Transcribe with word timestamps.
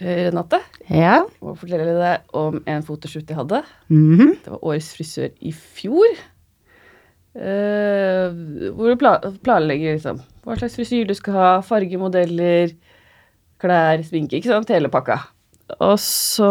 Renate, 0.00 0.60
Ja. 0.88 1.20
og 1.44 1.58
fortelle 1.60 1.92
deg 1.98 2.20
om 2.36 2.62
en 2.66 2.82
fotoshoot 2.86 3.28
jeg 3.28 3.36
hadde. 3.36 3.62
Mhm. 3.92 4.30
Det 4.44 4.50
var 4.54 4.62
årets 4.64 4.94
frisør 4.96 5.30
i 5.40 5.52
fjor. 5.52 6.16
Uh, 7.30 8.72
hvor 8.74 8.90
du 8.90 8.96
pla 8.98 9.12
planlegger 9.44 9.94
liksom 9.94 10.16
hva 10.42 10.56
slags 10.58 10.74
frisyr 10.74 11.04
du 11.06 11.12
skal 11.14 11.36
ha, 11.36 11.50
fargemodeller, 11.62 12.72
klær, 13.62 14.02
sminke, 14.02 14.40
ikke 14.40 14.50
sant? 14.50 14.72
Hele 14.72 14.90
pakka. 14.90 15.20
Og 15.78 15.94
så 16.02 16.48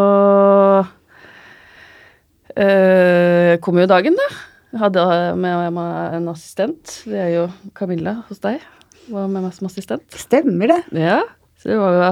uh, 2.56 3.58
kom 3.66 3.82
jo 3.82 3.90
dagen, 3.90 4.16
da. 4.16 4.30
Jeg 4.70 4.82
hadde 4.86 5.04
med 5.42 5.74
meg 5.74 6.16
en 6.20 6.30
assistent. 6.32 7.00
Det 7.10 7.18
er 7.18 7.32
jo 7.34 7.46
Camilla 7.76 8.20
hos 8.30 8.40
deg. 8.44 8.62
Var 9.10 9.28
med 9.28 9.42
meg 9.48 9.54
som 9.58 9.68
assistent. 9.68 10.06
Stemmer 10.14 10.70
det. 10.70 10.82
Ja, 11.02 11.24
så 11.60 11.72
det 11.74 11.80
var 11.82 11.98
jo 11.98 12.10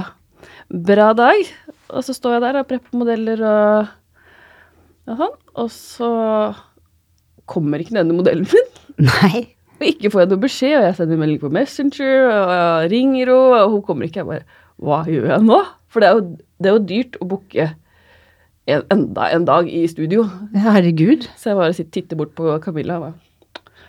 bra 0.89 1.11
dag. 1.17 1.43
Og 1.93 2.03
så 2.03 2.15
står 2.15 2.37
jeg 2.37 2.43
der 2.45 2.61
og 2.61 2.69
prepper 2.69 2.99
modeller 2.99 3.43
og, 3.47 3.93
og 5.07 5.21
sånn. 5.21 5.37
Og 5.57 5.69
så 5.73 6.09
kommer 7.47 7.81
ikke 7.81 7.95
denne 7.97 8.15
modellen 8.15 8.47
min. 8.51 8.67
Nei. 9.09 9.47
Og 9.77 9.85
ikke 9.91 10.09
får 10.13 10.23
jeg 10.23 10.31
noe 10.31 10.41
beskjed, 10.41 10.75
og 10.79 10.85
jeg 10.87 10.95
sender 10.97 11.19
melding 11.21 11.41
på 11.41 11.51
Messenger, 11.53 12.15
og 12.31 12.53
jeg 12.55 12.91
ringer 12.95 13.29
henne, 13.29 13.59
og 13.61 13.75
hun 13.75 13.83
kommer 13.85 14.07
ikke. 14.07 14.23
Jeg 14.23 14.29
bare 14.31 14.45
Hva 14.81 15.03
gjør 15.09 15.29
jeg 15.31 15.45
nå? 15.45 15.59
For 15.93 16.03
det 16.03 16.07
er 16.07 16.17
jo, 16.17 16.23
det 16.57 16.69
er 16.69 16.75
jo 16.75 16.87
dyrt 16.91 17.19
å 17.21 17.27
booke 17.29 17.67
en, 18.67 18.83
enda 18.93 19.29
en 19.33 19.45
dag 19.47 19.69
i 19.69 19.85
studio. 19.89 20.25
Herregud. 20.57 21.29
Så 21.37 21.53
jeg 21.53 21.59
bare 21.61 21.77
sitter, 21.77 21.93
titter 22.01 22.19
bort 22.19 22.33
på 22.37 22.57
Camilla 22.65 22.99
og 22.99 23.07
bare 23.07 23.15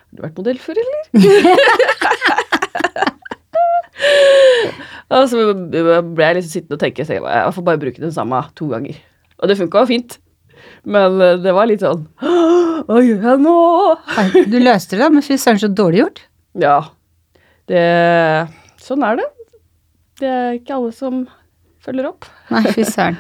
Har 0.08 0.16
du 0.16 0.24
vært 0.24 0.38
modell 0.40 0.60
før, 0.62 0.77
eller? 0.84 1.02
og 5.08 5.28
så 5.30 5.44
ble 5.56 6.26
jeg 6.26 6.36
liksom 6.38 6.52
sittende 6.52 6.76
og 6.76 6.82
tenke, 6.82 7.06
jeg, 7.08 7.22
jeg 7.24 7.54
får 7.56 7.64
bare 7.64 7.80
bruke 7.80 8.02
den 8.02 8.12
samme 8.14 8.42
to 8.58 8.68
ganger. 8.72 8.98
Og 9.38 9.48
det 9.48 9.56
funka 9.60 9.84
fint. 9.88 10.18
Men 10.88 11.20
eh, 11.22 11.36
det 11.41 11.52
var 11.55 11.69
litt 11.70 11.84
sånn 11.84 12.00
Hva 12.19 12.98
gjør 12.98 13.22
jeg 13.28 13.41
nå? 13.44 13.55
Du 14.50 14.58
løste 14.58 14.96
det, 14.96 15.05
da, 15.05 15.10
men 15.14 15.24
fy 15.24 15.38
søren, 15.38 15.60
så 15.62 15.70
dårlig 15.70 16.02
gjort. 16.02 16.22
Ja. 16.58 16.78
Det 17.70 17.83
Sånn 18.83 19.05
er 19.06 19.18
det. 19.20 19.27
Det 20.18 20.28
er 20.28 20.56
ikke 20.58 20.77
alle 20.78 20.92
som 20.96 21.24
følger 21.84 22.08
opp. 22.11 22.27
Nei, 22.50 22.62
fy 22.74 22.84
søren. 22.88 23.18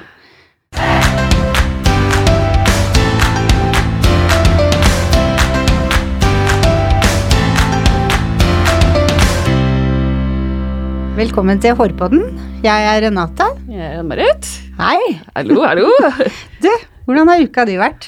Velkommen 11.18 11.58
til 11.58 11.74
Hårpodden. 11.74 12.36
Jeg 12.62 12.84
er 12.86 13.00
Renate. 13.02 13.46
Jeg 13.66 13.96
er 13.96 14.04
Marit. 14.06 14.46
Hei. 14.78 15.16
Hallo, 15.34 15.64
hallo. 15.66 15.88
Du, 16.62 16.68
hvordan 17.08 17.26
har 17.32 17.42
uka 17.42 17.64
di 17.66 17.74
vært? 17.80 18.06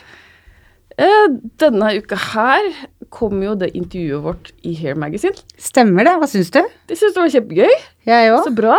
Eh, 0.95 1.27
Denne 1.59 1.89
uka 1.99 2.15
her 2.29 2.69
kom 3.11 3.43
jo 3.43 3.57
det 3.59 3.73
intervjuet 3.75 4.23
vårt 4.29 4.53
i 4.63 4.77
Hair 4.79 4.95
Magazine. 5.03 5.35
Stemmer 5.59 6.07
det? 6.07 6.15
Hva 6.23 6.31
syns 6.31 6.53
du? 6.55 6.61
Det 6.87 7.01
syns 7.01 7.19
det 7.19 7.25
var 7.25 7.35
kjempegøy. 7.35 7.75
Jeg 8.13 8.39
Så 8.47 8.55
bra. 8.55 8.79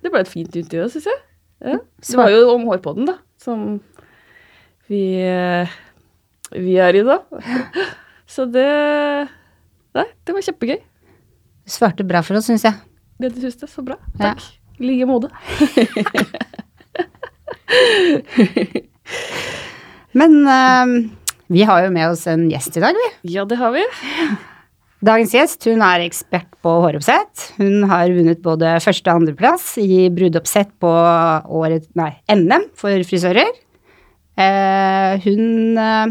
Det 0.00 0.16
ble 0.16 0.24
et 0.24 0.32
fint 0.32 0.58
intervju, 0.62 0.88
syns 0.96 1.12
jeg. 1.12 1.20
Ja. 1.68 1.78
Det 2.08 2.18
var 2.24 2.32
jo 2.32 2.42
om 2.54 2.66
hårpodden, 2.72 3.12
da, 3.12 3.18
som 3.42 3.68
vi, 4.88 5.04
eh, 5.20 5.78
vi 6.56 6.80
er 6.80 7.02
i 7.02 7.04
da. 7.04 7.20
Så 8.32 8.48
det 8.48 8.68
Nei, 9.92 10.08
det 10.24 10.40
var 10.40 10.52
kjempegøy. 10.52 10.78
Du 11.68 11.74
svarte 11.76 12.08
bra 12.08 12.24
for 12.24 12.40
oss, 12.40 12.48
syns 12.48 12.64
jeg. 12.64 12.80
Det 13.18 13.32
du 13.34 13.40
syns 13.42 13.58
det. 13.60 13.68
Så 13.70 13.82
bra. 13.86 13.96
Takk. 14.18 14.42
I 14.78 14.80
like 14.86 15.06
måte. 15.10 15.28
Men 20.18 20.32
uh, 20.46 20.86
vi 21.50 21.62
har 21.66 21.78
jo 21.84 21.90
med 21.94 22.06
oss 22.12 22.26
en 22.30 22.50
gjest 22.50 22.76
i 22.78 22.82
dag, 22.84 22.94
vi. 22.96 23.06
Ja, 23.34 23.42
det 23.48 23.56
har 23.60 23.70
vi. 23.74 23.84
Dagens 25.04 25.34
gjest 25.34 25.66
hun 25.70 25.82
er 25.84 26.00
ekspert 26.06 26.50
på 26.64 26.70
håroppsett. 26.82 27.34
Hun 27.58 27.76
har 27.90 28.10
vunnet 28.10 28.42
både 28.42 28.66
første- 28.82 29.10
og 29.12 29.16
andreplass 29.22 29.78
i 29.78 30.08
brudeoppsett 30.14 30.70
på 30.82 30.90
året, 30.90 31.84
nei, 31.98 32.12
NM 32.34 32.64
for 32.78 33.04
frisører. 33.06 33.50
Uh, 34.38 35.12
hun 35.24 35.78
uh, 35.78 36.06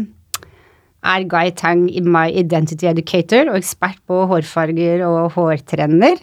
er 1.08 1.28
Guy 1.28 1.48
Tang 1.56 1.88
i 1.88 2.00
My 2.04 2.28
Identity 2.32 2.86
Educator 2.88 3.48
og 3.52 3.56
ekspert 3.60 4.00
på 4.08 4.14
hårfarger 4.32 5.04
og 5.08 5.32
hårtrender. 5.36 6.16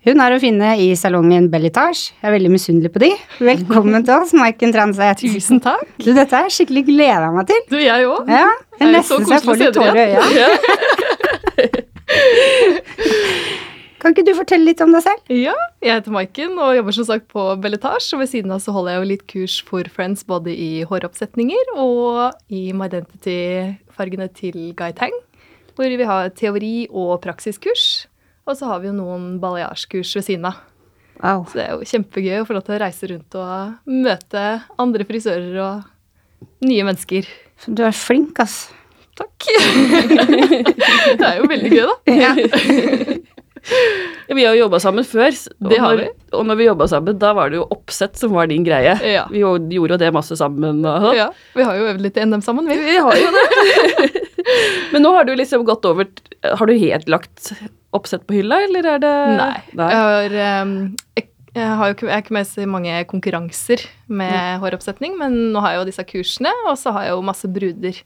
Hun 0.00 0.16
er 0.24 0.32
å 0.32 0.38
finne 0.40 0.68
i 0.80 0.86
salongen 0.96 1.50
Bellitage. 1.52 2.14
Jeg 2.22 2.28
er 2.30 2.32
veldig 2.32 2.50
misunnelig 2.54 2.88
på 2.94 3.02
de. 3.02 3.10
Velkommen 3.44 4.00
til 4.06 4.14
oss, 4.16 4.30
Maiken 4.32 4.72
Transeth. 4.72 5.20
Tusen 5.26 5.60
takk. 5.60 5.82
Du, 6.00 6.08
dette 6.16 6.38
er 6.38 6.48
skikkelig 6.54 6.86
gleder 6.86 7.26
jeg 7.26 7.34
meg 7.36 7.50
til. 7.50 7.60
Du, 7.68 7.76
jeg 7.84 8.06
òg. 8.08 8.30
Ja, 8.32 8.46
det 8.78 8.86
er 8.86 8.94
nesten 8.94 9.26
så 9.28 9.34
jeg 9.36 9.44
får 9.44 9.60
litt 9.60 9.76
tårer 9.76 10.00
i 10.00 10.16
øya. 10.16 10.48
Kan 14.00 14.14
ikke 14.14 14.24
du 14.24 14.32
fortelle 14.38 14.64
litt 14.70 14.80
om 14.80 14.94
deg 14.96 15.04
selv? 15.04 15.20
Ja, 15.36 15.52
jeg 15.84 15.98
heter 15.98 16.14
Maiken 16.16 16.56
og 16.56 16.72
jobber 16.78 16.96
som 16.96 17.04
sagt 17.10 17.28
på 17.28 17.44
Belletage. 17.60 18.08
Og 18.16 18.22
ved 18.24 18.32
siden 18.32 18.56
av 18.56 18.64
så 18.64 18.72
holder 18.72 18.96
jeg 18.96 19.02
jo 19.02 19.10
litt 19.12 19.26
kurs 19.28 19.58
for 19.68 19.84
Friends 19.92 20.24
både 20.24 20.54
i 20.56 20.70
håroppsetninger 20.88 21.74
og 21.76 22.32
i 22.48 22.70
My 22.72 22.88
Identity-fargene 22.88 24.30
til 24.32 24.70
Guy 24.80 24.96
Tang. 24.96 25.12
Hvor 25.76 25.92
vi 25.92 26.08
har 26.08 26.32
teori- 26.40 26.88
og 26.88 27.18
praksiskurs. 27.24 27.89
Og 28.50 28.56
så 28.58 28.66
har 28.66 28.80
vi 28.82 28.90
jo 28.90 28.96
noen 28.96 29.36
balayage-kurs 29.42 30.10
ved 30.18 30.26
siden 30.26 30.48
av. 30.50 30.58
Wow. 31.20 31.44
Så 31.50 31.58
det 31.60 31.64
er 31.68 31.72
jo 31.76 31.86
kjempegøy 31.86 32.40
å 32.42 32.46
få 32.48 32.56
lov 32.56 32.64
til 32.66 32.74
å 32.74 32.80
reise 32.82 33.08
rundt 33.10 33.36
og 33.38 33.90
møte 33.92 34.44
andre 34.80 35.04
frisører 35.06 35.58
og 35.60 36.54
nye 36.64 36.86
mennesker. 36.88 37.28
Du 37.68 37.82
er 37.84 37.92
flink, 37.94 38.40
ass. 38.40 38.70
Takk. 39.20 39.44
det 41.20 41.26
er 41.26 41.40
jo 41.42 41.48
veldig 41.50 41.72
gøy, 41.76 41.84
da. 41.90 41.96
Ja. 42.24 42.32
Ja, 43.60 44.32
vi 44.34 44.44
har 44.46 44.54
jo 44.56 44.62
jobba 44.62 44.78
sammen 44.80 45.04
før. 45.04 45.34
og 45.60 45.66
Det 45.68 45.78
har 45.82 45.90
når- 45.92 45.98
vi. 46.00 46.06
Og 46.38 46.46
når 46.48 46.56
vi 46.56 46.64
jobba 46.70 46.86
sammen, 46.88 47.18
da 47.20 47.32
var 47.36 47.50
det 47.52 47.58
jo 47.58 47.66
oppsett 47.74 48.16
som 48.16 48.32
var 48.32 48.46
din 48.48 48.64
greie. 48.64 48.94
Ja. 49.04 49.26
Vi 49.28 49.42
jo- 49.42 49.58
gjorde 49.60 49.92
jo 49.92 49.98
det 50.00 50.08
masse 50.16 50.32
sammen. 50.40 50.80
Og, 50.80 51.02
sånn. 51.04 51.16
Ja, 51.18 51.26
vi 51.58 51.66
har 51.68 51.76
jo 51.76 51.90
øvd 51.92 52.00
litt 52.06 52.16
i 52.16 52.24
NM 52.24 52.40
sammen, 52.46 52.66
vi. 52.70 52.78
Vi 52.80 52.96
har 52.96 53.20
jo 53.20 53.28
det. 53.36 54.24
Men 54.94 55.04
nå 55.04 55.12
har 55.12 55.28
du 55.28 55.34
liksom 55.36 55.62
gått 55.68 55.84
over 55.84 56.08
Har 56.56 56.66
du 56.66 56.72
helt 56.80 57.06
lagt 57.12 57.50
oppsett 57.96 58.26
på 58.26 58.38
hylla, 58.38 58.60
eller 58.66 58.86
er 58.94 59.02
det 59.02 59.14
Nei. 59.38 59.54
Jeg, 59.72 60.02
har, 60.04 60.36
ehm, 60.44 60.74
jeg, 61.18 61.26
jeg, 61.56 61.72
har 61.80 61.90
jo 61.90 61.96
jeg 62.06 62.14
er 62.14 62.22
ikke 62.22 62.36
med 62.36 62.54
i 62.62 62.68
mange 62.70 63.00
konkurranser 63.10 63.82
med 64.06 64.60
håroppsetning, 64.62 65.16
men 65.18 65.36
nå 65.54 65.64
har 65.64 65.74
jeg 65.74 65.82
jo 65.82 65.88
disse 65.90 66.06
kursene, 66.12 66.54
og 66.68 66.78
så 66.78 66.94
har 66.96 67.08
jeg 67.08 67.16
jo 67.16 67.26
masse 67.26 67.50
bruder. 67.50 68.00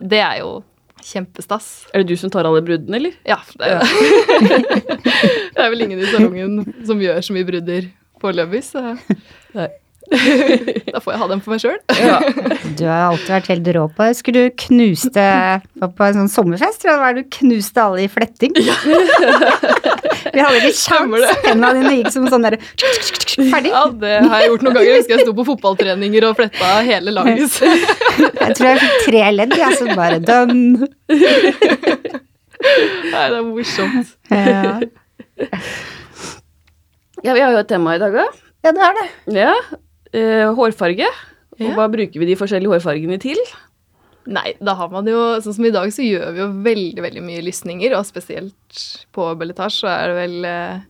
Det 0.00 0.22
er 0.24 0.40
jo 0.42 0.58
kjempestas. 1.04 1.68
Er 1.94 2.02
det 2.02 2.12
du 2.12 2.20
som 2.20 2.32
tar 2.32 2.48
alle 2.48 2.62
brudene, 2.64 2.98
eller? 2.98 3.14
Ja, 3.28 3.38
det 3.56 3.70
er 3.70 3.84
det 5.54 5.62
er 5.62 5.70
vel 5.72 5.86
ingen 5.86 6.02
i 6.02 6.10
salongen 6.10 6.60
som 6.88 7.00
gjør 7.00 7.22
så 7.24 7.36
mye 7.36 7.48
bruder 7.48 7.88
foreløpig, 8.20 8.64
så 8.66 8.82
Nei. 9.56 9.70
da 10.92 10.98
får 10.98 11.12
jeg 11.14 11.20
ha 11.20 11.26
dem 11.30 11.40
for 11.44 11.54
meg 11.54 11.60
sjøl. 11.62 11.78
Du 12.80 12.84
har 12.86 13.10
alltid 13.10 13.30
vært 13.30 13.50
helt 13.52 13.68
rå 13.76 13.82
på 13.94 14.06
det. 14.06 14.16
Skulle 14.18 14.42
du 14.46 14.54
knuste 14.64 15.24
på 15.80 16.06
en 16.06 16.16
sånn 16.16 16.30
sommerfest, 16.32 16.80
tror 16.82 16.90
jeg 16.90 16.96
det 16.96 17.02
var 17.04 17.16
du 17.18 17.22
knuste 17.36 17.82
alle 17.84 18.04
i 18.06 18.10
fletting. 18.10 18.54
Vi 20.30 20.42
hadde 20.42 20.58
ikke 20.60 20.74
kjangs. 20.76 21.26
Hendene 21.46 21.70
dine 21.78 21.92
gikk 21.98 22.10
som 22.14 22.26
sånn 22.30 22.44
derre 22.46 22.58
ferdig. 22.60 23.70
Ja, 23.72 23.84
det 24.02 24.14
har 24.26 24.42
jeg 24.42 24.50
gjort 24.52 24.64
noen 24.66 24.76
ganger. 24.78 24.88
Jeg 24.90 25.02
husker 25.02 25.14
jeg 25.16 25.26
sto 25.26 25.34
på 25.38 25.46
fotballtreninger 25.50 26.26
og 26.28 26.36
fletta 26.40 26.72
hele 26.86 27.14
laget. 27.16 27.58
Jeg 27.60 28.56
tror 28.58 28.68
jeg 28.70 28.82
fikk 28.84 28.96
tre 29.08 29.22
ledd, 29.36 29.54
jeg, 29.60 29.78
så 29.78 29.84
bare 29.98 30.18
dønn. 30.22 30.64
Nei, 33.10 33.26
det 33.32 33.38
er 33.38 33.44
morsomt. 33.46 34.16
Ja. 34.30 34.74
Ja, 37.20 37.34
vi 37.36 37.40
har 37.44 37.52
jo 37.52 37.60
et 37.60 37.68
tema 37.68 37.96
i 37.96 38.00
dag 38.00 38.14
òg. 38.16 38.36
ja, 38.64 38.72
det 38.76 38.84
er 38.86 38.94
det. 39.00 39.06
Ja. 39.36 39.54
Eh, 40.12 40.46
hårfarge. 40.56 41.08
Og 41.60 41.66
Ja. 41.66 41.74
hva 41.76 41.90
bruker 41.92 42.18
vi 42.20 42.26
de 42.26 42.36
forskjellige 42.36 42.72
hårfargene 42.72 43.18
til? 43.20 43.36
Nei, 44.26 44.54
da 44.60 44.74
har 44.74 44.88
man 44.92 45.06
jo 45.08 45.40
Sånn 45.40 45.54
som 45.56 45.64
i 45.64 45.70
dag, 45.72 45.88
så 45.92 46.04
gjør 46.04 46.32
vi 46.32 46.40
jo 46.42 46.48
veldig 46.64 47.02
veldig 47.02 47.22
mye 47.24 47.42
lysninger, 47.42 47.96
og 47.96 48.06
spesielt 48.06 48.80
på 49.12 49.26
belletasje 49.40 49.80
så 49.80 49.88
er 49.88 50.08
det 50.08 50.16
vel 50.18 50.44
eh, 50.44 50.80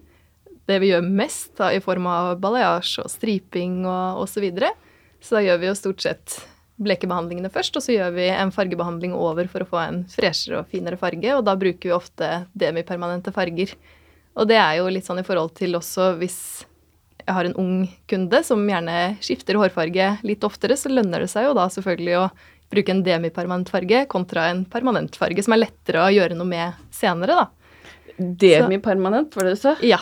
det 0.66 0.80
vi 0.82 0.90
gjør 0.92 1.02
mest 1.06 1.56
da, 1.58 1.70
i 1.74 1.80
form 1.82 2.06
av 2.06 2.38
balayage 2.42 2.98
og 3.02 3.10
striping 3.10 3.84
og 3.86 4.22
osv. 4.24 4.34
Så, 4.34 4.40
videre. 4.40 4.72
så 5.20 5.38
da 5.38 5.44
gjør 5.46 5.60
vi 5.60 5.66
jo 5.70 5.74
stort 5.78 6.00
sett 6.02 6.40
blekebehandlingene 6.80 7.50
først, 7.52 7.76
og 7.76 7.82
så 7.84 7.92
gjør 7.92 8.14
vi 8.16 8.28
en 8.32 8.52
fargebehandling 8.54 9.12
over 9.12 9.48
for 9.52 9.60
å 9.64 9.68
få 9.68 9.80
en 9.82 10.04
freshere 10.08 10.60
og 10.62 10.70
finere 10.72 10.96
farge, 10.96 11.34
og 11.36 11.44
da 11.44 11.54
bruker 11.60 11.90
vi 11.90 11.96
ofte 11.96 12.30
demipermanente 12.56 13.32
farger. 13.36 13.74
Og 14.38 14.48
det 14.48 14.56
er 14.56 14.78
jo 14.78 14.88
litt 14.88 15.04
sånn 15.04 15.20
i 15.20 15.26
forhold 15.26 15.52
til 15.58 15.76
også 15.76 16.14
hvis 16.20 16.64
jeg 17.26 17.34
har 17.36 17.44
en 17.48 17.54
ung 17.60 17.74
kunde 18.10 18.42
som 18.46 18.62
gjerne 18.68 19.16
skifter 19.24 19.54
hårfarge 19.60 20.18
litt 20.26 20.44
oftere, 20.46 20.76
så 20.76 20.88
lønner 20.92 21.20
det 21.24 21.30
seg 21.32 21.44
jo 21.48 21.54
da 21.54 21.66
selvfølgelig 21.72 22.16
å 22.20 22.30
bruke 22.70 22.92
en 22.94 23.02
demipermanent 23.02 23.68
farge 23.72 24.04
kontra 24.08 24.48
en 24.50 24.64
permanent 24.64 25.16
farge, 25.18 25.42
som 25.42 25.52
er 25.56 25.64
lettere 25.64 26.04
å 26.04 26.12
gjøre 26.14 26.36
noe 26.38 26.46
med 26.46 26.72
senere, 26.94 27.34
da. 27.40 27.48
Demipermanent, 28.20 29.34
var 29.36 29.48
det 29.48 29.56
du 29.56 29.60
sa? 29.62 29.76
Ja. 29.82 29.98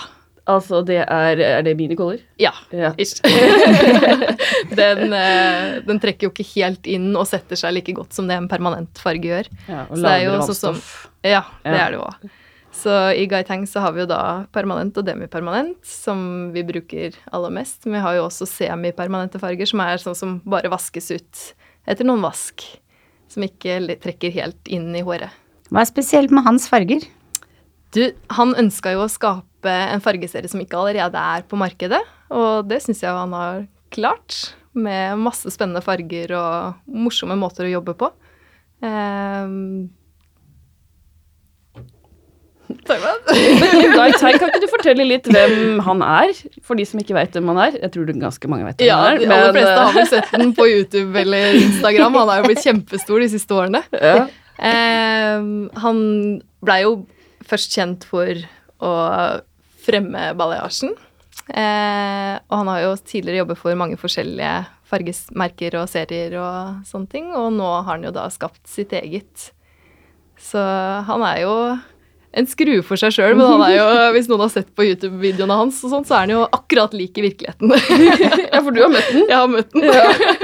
Altså, 0.49 0.81
det 0.82 1.03
er 1.05 1.41
Er 1.44 1.62
det 1.62 1.75
minicolor? 1.76 2.19
Ja. 2.41 2.55
Ja. 2.73 2.94
Ish. 2.97 3.21
den, 4.81 5.12
eh, 5.12 5.81
den 5.85 6.00
trekker 6.00 6.29
jo 6.29 6.32
ikke 6.32 6.47
helt 6.55 6.87
inn 6.88 7.11
og 7.17 7.26
setter 7.29 7.59
seg 7.61 7.75
like 7.76 7.93
godt 7.97 8.17
som 8.17 8.29
det 8.31 8.38
en 8.41 8.49
permanent 8.49 8.99
farge 9.03 9.29
gjør. 9.29 9.50
ja 9.69 9.82
og 9.91 9.97
Så 9.97 10.03
det 10.06 10.12
er 10.14 10.25
jo 10.25 10.31
sånn 10.41 10.55
som- 10.55 10.75
vannstoff. 10.79 11.09
Ja, 11.23 11.43
det 11.64 11.75
Ja. 11.76 11.87
er 11.87 11.91
det 11.93 12.00
òg. 12.00 12.31
Så 12.75 12.93
i 13.17 13.25
Gaitang 13.26 13.65
så 13.67 13.81
har 13.82 13.94
vi 13.94 14.03
jo 14.03 14.09
da 14.11 14.44
permanent 14.55 14.97
og 15.00 15.06
demipermanent, 15.06 15.81
som 15.82 16.50
vi 16.55 16.62
bruker 16.67 17.17
aller 17.32 17.55
mest. 17.55 17.87
Men 17.87 17.99
vi 17.99 18.05
har 18.05 18.19
jo 18.19 18.26
også 18.26 18.49
semipermanente 18.49 19.41
farger, 19.43 19.69
som 19.69 19.82
er 19.82 20.03
sånn 20.03 20.19
som 20.19 20.37
bare 20.44 20.70
vaskes 20.73 21.11
ut 21.15 21.44
etter 21.88 22.06
noen 22.06 22.23
vask. 22.25 22.65
Som 23.32 23.44
ikke 23.44 23.81
trekker 24.03 24.35
helt 24.37 24.70
inn 24.73 24.93
i 24.97 25.05
håret. 25.05 25.32
Hva 25.73 25.82
er 25.82 25.91
spesielt 25.91 26.32
med 26.32 26.47
hans 26.47 26.69
farger? 26.70 27.05
Du, 27.97 28.03
han 28.37 28.55
ønska 28.61 28.93
jo 28.94 29.05
å 29.05 29.11
skape 29.11 29.73
en 29.73 30.05
fargeserie 30.05 30.49
som 30.49 30.61
ikke 30.61 30.79
allerede 30.79 31.19
er 31.19 31.44
på 31.49 31.59
markedet, 31.61 32.00
og 32.29 32.69
det 32.69 32.82
syns 32.85 33.03
jeg 33.05 33.17
han 33.17 33.35
har 33.37 33.67
klart. 33.94 34.37
Med 34.79 35.19
masse 35.19 35.50
spennende 35.50 35.82
farger 35.82 36.35
og 36.37 36.91
morsomme 36.93 37.37
måter 37.41 37.67
å 37.67 37.73
jobbe 37.79 37.97
på. 37.99 38.11
Um, 38.85 39.88
Guy 42.86 44.12
kan 44.19 44.48
ikke 44.48 44.60
du 44.62 44.69
fortelle 44.70 45.06
litt 45.06 45.26
hvem 45.30 45.80
han 45.84 46.02
er, 46.04 46.32
for 46.64 46.78
de 46.78 46.86
som 46.88 47.00
ikke 47.02 47.16
vet 47.16 47.34
hvem 47.36 47.50
han 47.52 47.60
er? 47.66 47.78
Jeg 47.82 47.92
tror 47.94 48.12
ganske 48.12 48.50
mange 48.50 48.69
vet 48.69 48.78
hvem 48.82 48.90
Ja, 48.90 48.98
han 49.02 49.19
er. 49.19 49.22
Ja, 49.22 49.28
de 49.28 49.34
aller 49.38 49.56
fleste 49.56 49.72
eh, 49.75 49.82
har 49.82 49.96
vel 49.98 50.08
sett 50.12 50.30
den 50.34 50.54
på 50.56 50.69
YouTube 50.69 51.22
eller 51.25 51.58
Instagram. 51.62 52.19
Han 52.22 52.32
har 52.32 52.42
jo 52.42 52.48
blitt 52.52 52.64
kjempestor 52.64 53.25
de 53.25 53.30
siste 53.34 53.58
årene. 53.58 53.82
ja. 53.98 54.28
Eh, 54.58 55.44
han 55.84 55.98
blei 56.66 56.80
jo 56.82 56.94
først 57.48 57.76
kjent 57.78 58.06
for 58.08 58.40
å 58.82 58.94
fremme 59.86 60.32
balayasjen. 60.38 60.96
Eh, 61.48 62.34
og 62.50 62.56
han 62.60 62.70
har 62.72 62.82
jo 62.82 62.96
tidligere 62.98 63.44
jobbet 63.44 63.60
for 63.60 63.78
mange 63.78 63.96
forskjellige 64.00 64.56
fargesmerker 64.88 65.76
og 65.80 65.86
serier 65.92 66.34
og 66.40 66.82
sånne 66.88 67.12
ting, 67.12 67.30
og 67.36 67.52
nå 67.56 67.69
har 67.78 67.86
han 67.94 68.04
jo 68.08 68.12
da 68.12 68.26
skapt 68.32 68.66
sitt 68.69 68.92
eget. 68.96 69.50
Så 70.38 70.60
han 71.08 71.25
er 71.26 71.42
jo 71.44 71.54
en 72.38 72.49
skrue 72.49 72.82
for 72.87 73.00
seg 73.00 73.14
sjøl, 73.14 73.37
men 73.38 73.62
han 73.62 73.75
jo, 73.75 73.87
hvis 74.14 74.29
noen 74.31 74.44
har 74.46 74.52
sett 74.52 74.70
på 74.76 74.87
YouTube-videoene 74.87 75.58
hans, 75.61 75.81
og 75.85 75.94
sånt, 75.94 76.08
så 76.08 76.19
er 76.19 76.26
han 76.26 76.35
jo 76.37 76.46
akkurat 76.46 76.94
lik 76.96 77.19
i 77.19 77.26
virkeligheten. 77.29 77.75
ja, 78.52 78.62
for 78.62 78.75
du 78.75 78.82
har 78.85 78.93
møtt 78.93 79.12
den. 79.14 79.25
Jeg 79.26 79.38
har 79.38 79.52
møtt 79.52 79.73
den. 79.75 79.87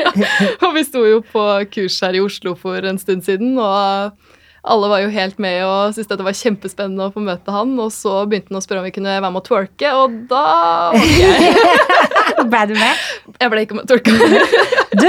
og 0.65 0.71
vi 0.77 0.87
sto 0.87 1.05
jo 1.09 1.21
på 1.31 1.49
kurs 1.75 1.99
her 2.05 2.19
i 2.19 2.23
Oslo 2.25 2.57
for 2.59 2.91
en 2.91 3.01
stund 3.01 3.27
siden, 3.27 3.55
og 3.61 4.15
alle 4.65 4.89
var 4.89 5.03
jo 5.05 5.11
helt 5.13 5.41
med 5.45 5.59
og 5.67 5.93
syntes 5.93 6.09
det 6.09 6.25
var 6.25 6.37
kjempespennende 6.39 7.09
å 7.11 7.13
få 7.13 7.21
møte 7.21 7.53
han. 7.53 7.75
Og 7.85 7.93
så 7.93 8.23
begynte 8.25 8.55
han 8.55 8.63
å 8.63 8.65
spørre 8.65 8.81
om 8.81 8.89
vi 8.89 8.95
kunne 8.97 9.19
være 9.19 9.33
med 9.35 9.43
å 9.43 9.47
twerke, 9.51 9.93
og 10.01 10.19
da 10.31 10.45
Ble 12.45 12.63
du 12.71 12.75
med? 12.77 13.05
Jeg 13.39 13.53
ble 13.53 13.65
ikke 13.67 13.77
med 13.79 13.85
å 13.85 13.89
twerke. 13.93 14.11
Du, 14.95 15.09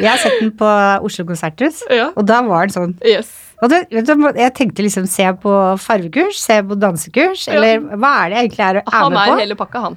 jeg 0.00 0.08
har 0.08 0.20
sett 0.22 0.40
den 0.40 0.54
på 0.58 0.68
Oslo 1.06 1.26
Konserthus, 1.28 1.82
ja. 1.92 2.10
og 2.14 2.26
da 2.28 2.40
var 2.46 2.68
den 2.68 2.74
sånn. 2.74 2.94
Yes. 3.06 3.30
Og 3.64 3.70
du, 3.72 3.76
vet 3.96 4.04
du, 4.08 4.12
jeg 4.36 4.52
tenkte 4.58 4.84
liksom 4.84 5.06
se 5.08 5.24
på 5.40 5.52
farvekurs, 5.80 6.36
se 6.42 6.58
på 6.68 6.76
dansekurs, 6.76 7.46
Ja. 7.48 7.54
eller 7.56 7.80
hva 7.96 8.10
er 8.24 8.34
det 8.34 8.36
jeg 8.36 8.48
egentlig 8.50 8.64
er, 8.66 8.78
er 8.82 8.96
Han 8.98 9.14
med 9.14 9.30
er 9.32 9.40
hele 9.40 9.56
pakka, 9.56 9.80
han. 9.86 9.94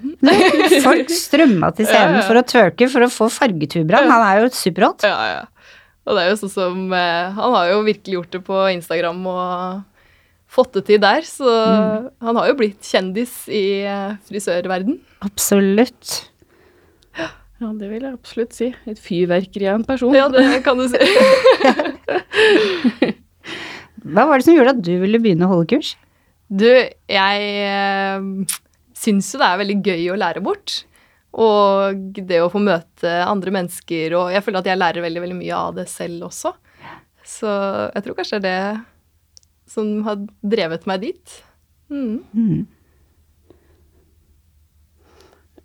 Folk 0.86 1.12
strømma 1.12 1.74
til 1.76 1.90
scenen 1.90 2.16
Ja, 2.16 2.22
ja. 2.22 2.28
for 2.30 2.40
å 2.40 2.44
twerke, 2.48 2.88
for 2.94 3.04
å 3.04 3.10
få 3.12 3.28
fargetuber. 3.34 3.98
Han 4.08 4.24
er 4.30 4.46
jo 4.46 4.54
superhot. 4.56 5.04
Ja, 5.04 5.18
ja. 5.34 5.42
Og 6.08 6.16
det 6.16 6.24
er 6.24 6.32
jo 6.32 6.38
sånn 6.40 6.54
som 6.54 6.94
eh, 6.96 7.36
Han 7.36 7.52
har 7.58 7.74
jo 7.74 7.82
virkelig 7.84 8.16
gjort 8.16 8.32
det 8.38 8.42
på 8.48 8.62
Instagram 8.78 9.20
og 9.28 9.84
fått 10.48 10.78
det 10.80 10.86
til 10.88 11.02
der, 11.04 11.28
så 11.28 11.52
han 12.24 12.40
har 12.40 12.48
jo 12.48 12.56
blitt 12.62 12.88
kjendis 12.88 13.36
i 13.52 13.66
eh, 13.84 14.16
frisørverden. 14.30 15.02
Absolutt. 15.28 16.22
Ja, 17.18 17.72
det 17.74 17.88
vil 17.90 18.04
jeg 18.06 18.14
absolutt 18.14 18.54
si. 18.56 18.68
Et 18.88 19.00
fyrverkeri 19.02 19.66
av 19.68 19.80
en 19.82 19.86
person. 19.88 20.14
Ja, 20.16 20.30
det 20.32 20.62
kan 20.64 20.78
du 20.80 20.86
si. 20.88 21.02
Hva 24.14 24.28
var 24.30 24.40
det 24.40 24.48
som 24.48 24.56
gjorde 24.56 24.76
at 24.76 24.84
du 24.84 24.94
ville 25.02 25.20
begynne 25.22 25.48
å 25.48 25.52
holde 25.52 25.70
kurs? 25.72 25.96
Du, 26.48 26.68
jeg 26.68 27.48
øh, 27.68 28.58
syns 28.96 29.34
jo 29.34 29.42
det 29.42 29.48
er 29.48 29.62
veldig 29.64 29.80
gøy 29.84 30.06
å 30.14 30.20
lære 30.20 30.44
bort. 30.46 30.82
Og 31.38 32.14
det 32.16 32.40
å 32.42 32.50
få 32.50 32.62
møte 32.64 33.12
andre 33.28 33.52
mennesker, 33.54 34.16
og 34.18 34.32
jeg 34.34 34.46
føler 34.46 34.64
at 34.64 34.70
jeg 34.72 34.80
lærer 34.80 35.06
veldig, 35.06 35.24
veldig 35.26 35.40
mye 35.42 35.58
av 35.58 35.76
det 35.78 35.86
selv 35.92 36.30
også. 36.30 36.54
Så 37.28 37.52
jeg 37.92 38.06
tror 38.06 38.18
kanskje 38.18 38.40
det 38.46 38.54
er 38.54 38.70
det 38.72 38.86
som 39.68 39.90
har 40.08 40.22
drevet 40.42 40.88
meg 40.88 41.04
dit. 41.04 41.38
Mm. 41.92 42.24
Mm. 42.32 42.62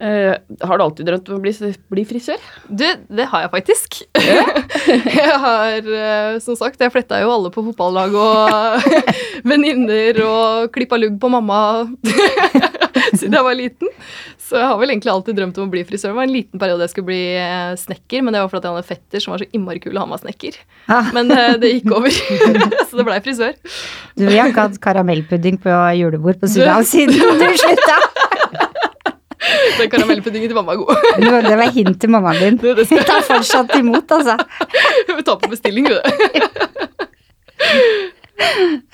Eh, 0.03 0.35
har 0.67 0.79
du 0.79 0.83
alltid 0.83 1.07
drømt 1.07 1.29
om 1.31 1.39
å 1.39 1.43
bli, 1.45 1.53
bli 1.95 2.03
frisør? 2.03 2.41
Du, 2.67 2.83
det 3.07 3.27
har 3.31 3.45
jeg 3.45 3.53
faktisk. 3.53 4.01
jeg 4.19 5.37
har, 5.45 5.87
uh, 5.87 6.41
som 6.43 6.59
sagt, 6.59 6.83
jeg 6.83 6.91
fletta 6.91 7.21
jo 7.23 7.31
alle 7.31 7.53
på 7.55 7.63
fotballag 7.69 8.17
og 8.19 8.89
venninner 9.53 10.19
og 10.27 10.73
klippa 10.75 10.99
lugg 10.99 11.21
på 11.23 11.31
mamma 11.31 11.61
siden 13.21 13.37
jeg 13.39 13.47
var 13.47 13.55
liten. 13.55 13.93
Så 14.43 14.59
jeg 14.59 14.73
har 14.73 14.81
vel 14.81 14.91
egentlig 14.91 15.13
alltid 15.13 15.39
drømt 15.39 15.61
om 15.63 15.71
å 15.71 15.73
bli 15.77 15.85
frisør. 15.87 16.11
Det 16.11 16.19
var 16.19 16.27
en 16.27 16.35
liten 16.35 16.65
periode 16.65 16.89
jeg 16.89 16.95
skulle 16.97 17.11
bli 17.13 17.23
eh, 17.39 17.71
snekker, 17.79 18.27
men 18.27 18.35
det 18.35 18.43
var 18.43 18.51
fordi 18.51 18.67
jeg 18.67 18.75
hadde 18.75 18.83
en 18.83 18.91
fetter 18.91 19.23
som 19.23 19.37
var 19.37 19.45
så 19.45 19.51
innmari 19.55 19.85
kul, 19.85 19.95
og 19.95 20.03
han 20.03 20.17
var 20.17 20.25
snekker. 20.25 20.59
Ah, 20.91 21.13
Men 21.15 21.31
det 21.63 21.77
gikk 21.77 21.95
over, 21.95 22.11
så 22.91 22.99
det 22.99 23.07
blei 23.07 23.23
frisør. 23.23 23.55
du, 24.19 24.27
vi 24.27 24.35
har 24.35 24.51
ikke 24.51 24.67
hatt 24.67 24.83
karamellpudding 24.83 25.63
på 25.63 25.79
julebord 26.01 26.43
på 26.43 26.51
Sudan 26.51 26.83
siden 26.91 27.39
du 27.39 27.47
slutta. 27.55 28.03
Den 29.79 29.91
karamellpuddingen 29.93 30.51
til 30.53 30.57
mamma 30.59 30.75
er 30.77 30.83
god. 30.83 31.07
Det 31.23 31.31
var- 31.35 31.49
det 31.49 31.69
hint 31.77 32.01
til 32.01 32.11
mammaen 32.15 32.41
din. 32.43 32.59
Du, 32.63 32.69
det 32.79 32.87
skal 32.89 33.05
Ta 33.09 33.21
fortsatt 33.27 33.75
imot, 33.79 34.13
altså. 34.19 34.37
vi 35.17 35.23
tar 35.27 35.39
på 35.43 35.51
bestilling, 35.53 35.89
du. 35.91 35.99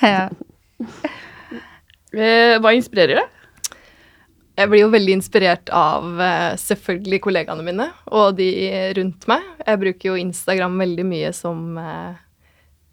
Ja. 0.03 0.29
Eh, 2.13 2.55
hva 2.63 2.73
inspirerer 2.77 3.21
deg? 3.21 3.35
Jeg 4.59 4.71
blir 4.73 4.81
jo 4.83 4.91
veldig 4.91 5.13
inspirert 5.15 5.71
av 5.71 6.19
eh, 6.25 6.55
selvfølgelig 6.59 7.21
kollegaene 7.29 7.63
mine 7.67 7.85
og 8.11 8.33
de 8.41 8.49
rundt 8.99 9.29
meg. 9.31 9.45
Jeg 9.63 9.81
bruker 9.85 10.11
jo 10.11 10.17
Instagram 10.19 10.81
veldig 10.83 11.05
mye 11.07 11.31
som 11.37 11.77
eh, 11.79 12.17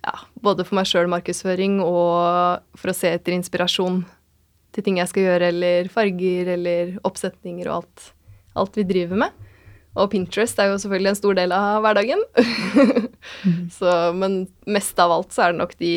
ja, 0.06 0.14
både 0.46 0.66
for 0.68 0.78
meg 0.78 0.90
sjøl 0.90 1.10
markedsføring 1.10 1.80
og 1.82 2.62
for 2.78 2.92
å 2.92 2.98
se 2.98 3.10
etter 3.18 3.34
inspirasjon 3.34 4.04
til 4.76 4.86
ting 4.86 5.00
jeg 5.00 5.12
skal 5.12 5.30
gjøre, 5.30 5.50
eller 5.54 5.90
farger 5.92 6.52
eller 6.58 6.96
oppsetninger 7.08 7.70
og 7.70 7.82
alt, 7.82 8.08
alt 8.60 8.80
vi 8.80 8.88
driver 8.88 9.26
med. 9.26 9.42
Og 9.96 10.10
Pinterest 10.12 10.60
er 10.60 10.74
jo 10.74 10.80
selvfølgelig 10.82 11.14
en 11.14 11.20
stor 11.22 11.38
del 11.38 11.56
av 11.56 11.80
hverdagen. 11.86 12.22
så, 13.78 13.92
men 14.18 14.42
mest 14.68 15.00
av 15.00 15.14
alt 15.16 15.32
så 15.32 15.46
er 15.46 15.54
det 15.54 15.62
nok 15.62 15.76
de 15.80 15.94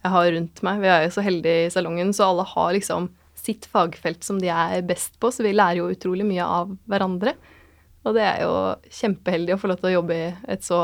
jeg 0.00 0.12
har 0.14 0.30
rundt 0.32 0.62
meg. 0.64 0.80
Vi 0.80 0.88
er 0.88 1.02
jo 1.04 1.14
så 1.16 1.24
heldige 1.24 1.66
i 1.66 1.72
salongen, 1.74 2.12
så 2.16 2.30
alle 2.30 2.46
har 2.48 2.70
liksom 2.76 3.10
sitt 3.36 3.66
fagfelt 3.68 4.24
som 4.24 4.38
de 4.40 4.48
er 4.52 4.84
best 4.86 5.18
på, 5.20 5.32
så 5.32 5.44
vi 5.44 5.54
lærer 5.56 5.80
jo 5.80 5.90
utrolig 5.92 6.26
mye 6.28 6.44
av 6.44 6.70
hverandre. 6.88 7.34
Og 8.06 8.16
det 8.16 8.24
er 8.24 8.44
jo 8.46 8.54
kjempeheldig 9.00 9.56
å 9.56 9.60
få 9.60 9.70
lov 9.70 9.80
til 9.80 9.90
å 9.90 9.96
jobbe 9.98 10.16
i 10.16 10.28
et 10.54 10.64
så 10.64 10.80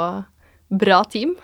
bra 0.69 1.01
team. 1.09 1.37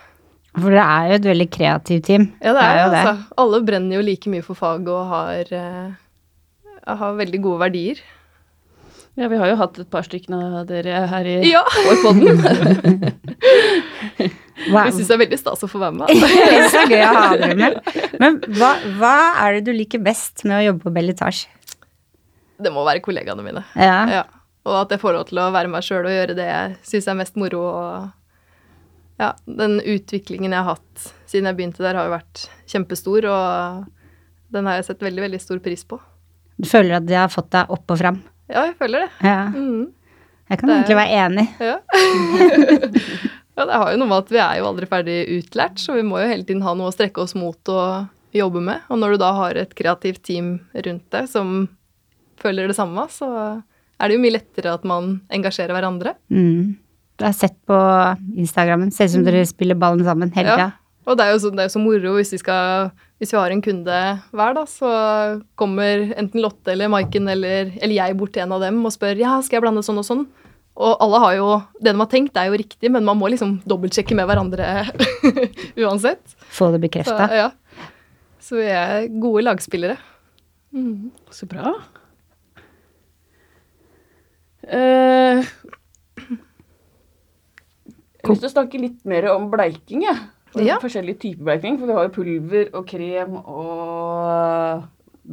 For 0.58 0.74
det 0.74 0.82
er 0.84 1.06
jo 1.08 1.18
et 1.18 1.28
veldig 1.30 1.48
kreativt 1.52 2.08
team. 2.10 2.26
Ja, 2.42 2.52
det 2.52 2.62
er, 2.62 2.74
jo 2.76 2.82
jo 2.82 2.88
det. 2.92 3.02
Altså. 3.02 3.36
Alle 3.40 3.60
brenner 3.64 3.96
jo 3.96 4.02
like 4.04 4.32
mye 4.32 4.44
for 4.44 4.58
faget 4.58 4.90
og 4.92 5.06
har, 5.08 5.52
uh, 5.56 6.98
har 7.00 7.14
veldig 7.22 7.40
gode 7.44 7.62
verdier. 7.62 8.02
Ja, 9.16 9.28
vi 9.28 9.36
har 9.36 9.50
jo 9.50 9.56
hatt 9.60 9.76
et 9.80 9.88
par 9.92 10.04
stykker 10.06 10.32
av 10.36 10.66
dere 10.68 11.02
her 11.10 11.26
i 11.28 11.34
Ja! 11.50 11.60
vår 11.68 11.98
podden. 12.04 12.30
Jeg 14.62 14.94
syns 14.94 15.08
det 15.08 15.14
er 15.16 15.20
veldig 15.24 15.38
stas 15.40 15.64
å 15.64 15.68
få 15.68 15.80
være 15.82 15.96
med. 15.98 16.12
det 16.52 16.68
så 16.72 16.84
gøy 16.88 17.02
å 17.04 17.10
ha 17.16 17.26
dere 17.36 17.56
med. 17.58 17.90
Men 18.22 18.38
hva, 18.56 18.70
hva 19.00 19.16
er 19.42 19.58
det 19.58 19.66
du 19.68 19.72
liker 19.76 20.00
best 20.04 20.44
med 20.46 20.60
å 20.60 20.62
jobbe 20.70 20.86
på 20.86 20.94
Belletage? 20.96 21.48
Det 22.62 22.72
må 22.72 22.84
være 22.86 23.02
kollegaene 23.04 23.44
mine. 23.44 23.64
Ja. 23.76 23.98
Ja. 24.20 24.24
Og 24.68 24.76
at 24.84 24.92
jeg 24.94 25.02
får 25.02 25.16
lov 25.16 25.28
til 25.28 25.40
å 25.42 25.48
være 25.54 25.70
meg 25.72 25.84
sjøl 25.84 26.06
og 26.06 26.14
gjøre 26.14 26.36
det 26.38 26.46
jeg 26.46 26.76
syns 26.92 27.08
er 27.10 27.18
mest 27.18 27.36
moro. 27.40 27.62
Og 27.68 28.10
ja, 29.20 29.32
den 29.46 29.80
utviklingen 29.80 30.54
jeg 30.54 30.64
har 30.64 30.76
hatt 30.76 31.08
siden 31.28 31.48
jeg 31.48 31.58
begynte 31.58 31.84
der, 31.84 31.96
har 31.96 32.08
jo 32.08 32.14
vært 32.14 32.46
kjempestor, 32.68 33.26
og 33.30 34.52
den 34.52 34.68
har 34.68 34.78
jeg 34.78 34.90
sett 34.90 35.04
veldig, 35.04 35.24
veldig 35.26 35.40
stor 35.40 35.60
pris 35.64 35.84
på. 35.88 35.98
Du 36.60 36.68
føler 36.68 36.98
at 36.98 37.08
de 37.08 37.16
har 37.16 37.32
fått 37.32 37.50
deg 37.54 37.72
opp 37.72 37.92
og 37.94 38.00
fram? 38.00 38.20
Ja, 38.52 38.66
jeg 38.68 38.76
føler 38.80 39.06
det. 39.06 39.10
Ja. 39.24 39.42
Mm. 39.54 39.92
Jeg 40.52 40.60
kan 40.60 40.68
Det 40.68 40.74
egentlig 40.76 40.98
være 41.00 41.20
enig. 41.26 41.46
Ja. 41.70 41.76
ja, 43.56 43.64
det 43.68 43.78
har 43.82 43.92
jo 43.92 44.00
noe 44.00 44.10
med 44.10 44.18
at 44.18 44.32
vi 44.32 44.40
er 44.42 44.58
jo 44.60 44.68
aldri 44.68 44.88
ferdig 44.90 45.18
utlært, 45.38 45.80
så 45.80 45.96
vi 45.96 46.04
må 46.06 46.20
jo 46.20 46.28
hele 46.28 46.44
tiden 46.48 46.64
ha 46.66 46.74
noe 46.76 46.90
å 46.90 46.94
strekke 46.94 47.24
oss 47.24 47.36
mot 47.38 47.72
og 47.72 48.36
jobbe 48.36 48.62
med. 48.64 48.84
Og 48.92 49.00
når 49.00 49.14
du 49.14 49.22
da 49.22 49.32
har 49.36 49.60
et 49.60 49.74
kreativt 49.76 50.22
team 50.28 50.54
rundt 50.72 51.08
deg 51.12 51.28
som 51.30 51.66
føler 52.42 52.68
det 52.68 52.76
samme, 52.76 53.06
så 53.12 53.28
er 54.02 54.08
det 54.08 54.16
jo 54.16 54.22
mye 54.24 54.36
lettere 54.36 54.72
at 54.74 54.86
man 54.88 55.14
engasjerer 55.32 55.76
hverandre. 55.76 56.16
Mm. 56.32 56.74
Du 57.18 57.24
har 57.26 57.32
sett 57.36 57.56
på 57.68 57.76
Instagrammen. 58.36 58.90
Ser 58.94 59.04
ut 59.10 59.14
som 59.16 59.24
dere 59.26 59.44
spiller 59.46 59.78
ballen 59.78 60.04
sammen 60.06 60.32
hele 60.36 60.56
Ja. 60.58 60.70
Og 61.02 61.16
det 61.18 61.24
er 61.26 61.32
jo 61.34 61.38
så, 61.42 61.50
det 61.50 61.64
er 61.64 61.70
så 61.72 61.80
moro 61.82 62.12
hvis 62.14 62.30
vi, 62.30 62.38
skal, 62.38 62.92
hvis 63.18 63.32
vi 63.34 63.38
har 63.40 63.50
en 63.50 63.62
kunde 63.64 63.94
hver, 64.30 64.52
da, 64.54 64.62
så 64.70 64.90
kommer 65.58 66.12
enten 66.14 66.38
Lotte 66.44 66.70
eller 66.70 66.86
Maiken 66.92 67.26
eller, 67.32 67.72
eller 67.82 67.94
jeg 67.96 68.14
bort 68.20 68.30
til 68.36 68.44
en 68.44 68.52
av 68.54 68.62
dem 68.62 68.78
og 68.86 68.92
spør 68.94 69.18
ja, 69.18 69.32
skal 69.42 69.58
jeg 69.58 69.64
blande 69.64 69.82
sånn 69.82 69.98
og 69.98 70.06
sånn. 70.06 70.22
Og 70.78 71.02
alle 71.02 71.18
har 71.24 71.34
jo, 71.40 71.48
Det 71.82 71.90
de 71.90 71.98
har 71.98 72.06
tenkt, 72.12 72.38
er 72.38 72.52
jo 72.52 72.60
riktig, 72.62 72.88
men 72.94 73.02
man 73.04 73.18
må 73.18 73.28
liksom 73.34 73.56
dobbeltsjekke 73.66 74.14
med 74.14 74.30
hverandre 74.30 74.68
uansett. 75.82 76.22
Få 76.54 76.70
det 76.70 76.78
Så, 76.78 76.84
bekrefta. 76.86 77.26
ja. 77.34 77.50
så 78.38 78.62
vi 78.62 78.70
er 78.70 79.08
gode 79.20 79.42
lagspillere. 79.50 79.98
Så 81.34 81.50
bra. 81.50 81.74
Eh, 84.62 85.42
jeg 88.22 88.28
har 88.28 88.34
lyst 88.36 88.42
til 88.44 88.50
å 88.50 88.54
snakke 88.54 88.80
litt 88.80 89.04
mer 89.08 89.26
om 89.34 89.50
bleiking. 89.50 90.02
Ja. 90.06 90.14
Ja. 90.54 90.76
Forskjellige 90.82 91.18
typer 91.22 91.44
bleiking. 91.48 91.78
For 91.80 91.88
vi 91.88 91.96
har 91.96 92.06
jo 92.08 92.12
pulver 92.14 92.68
og 92.76 92.86
krem 92.86 93.36
og 93.40 94.82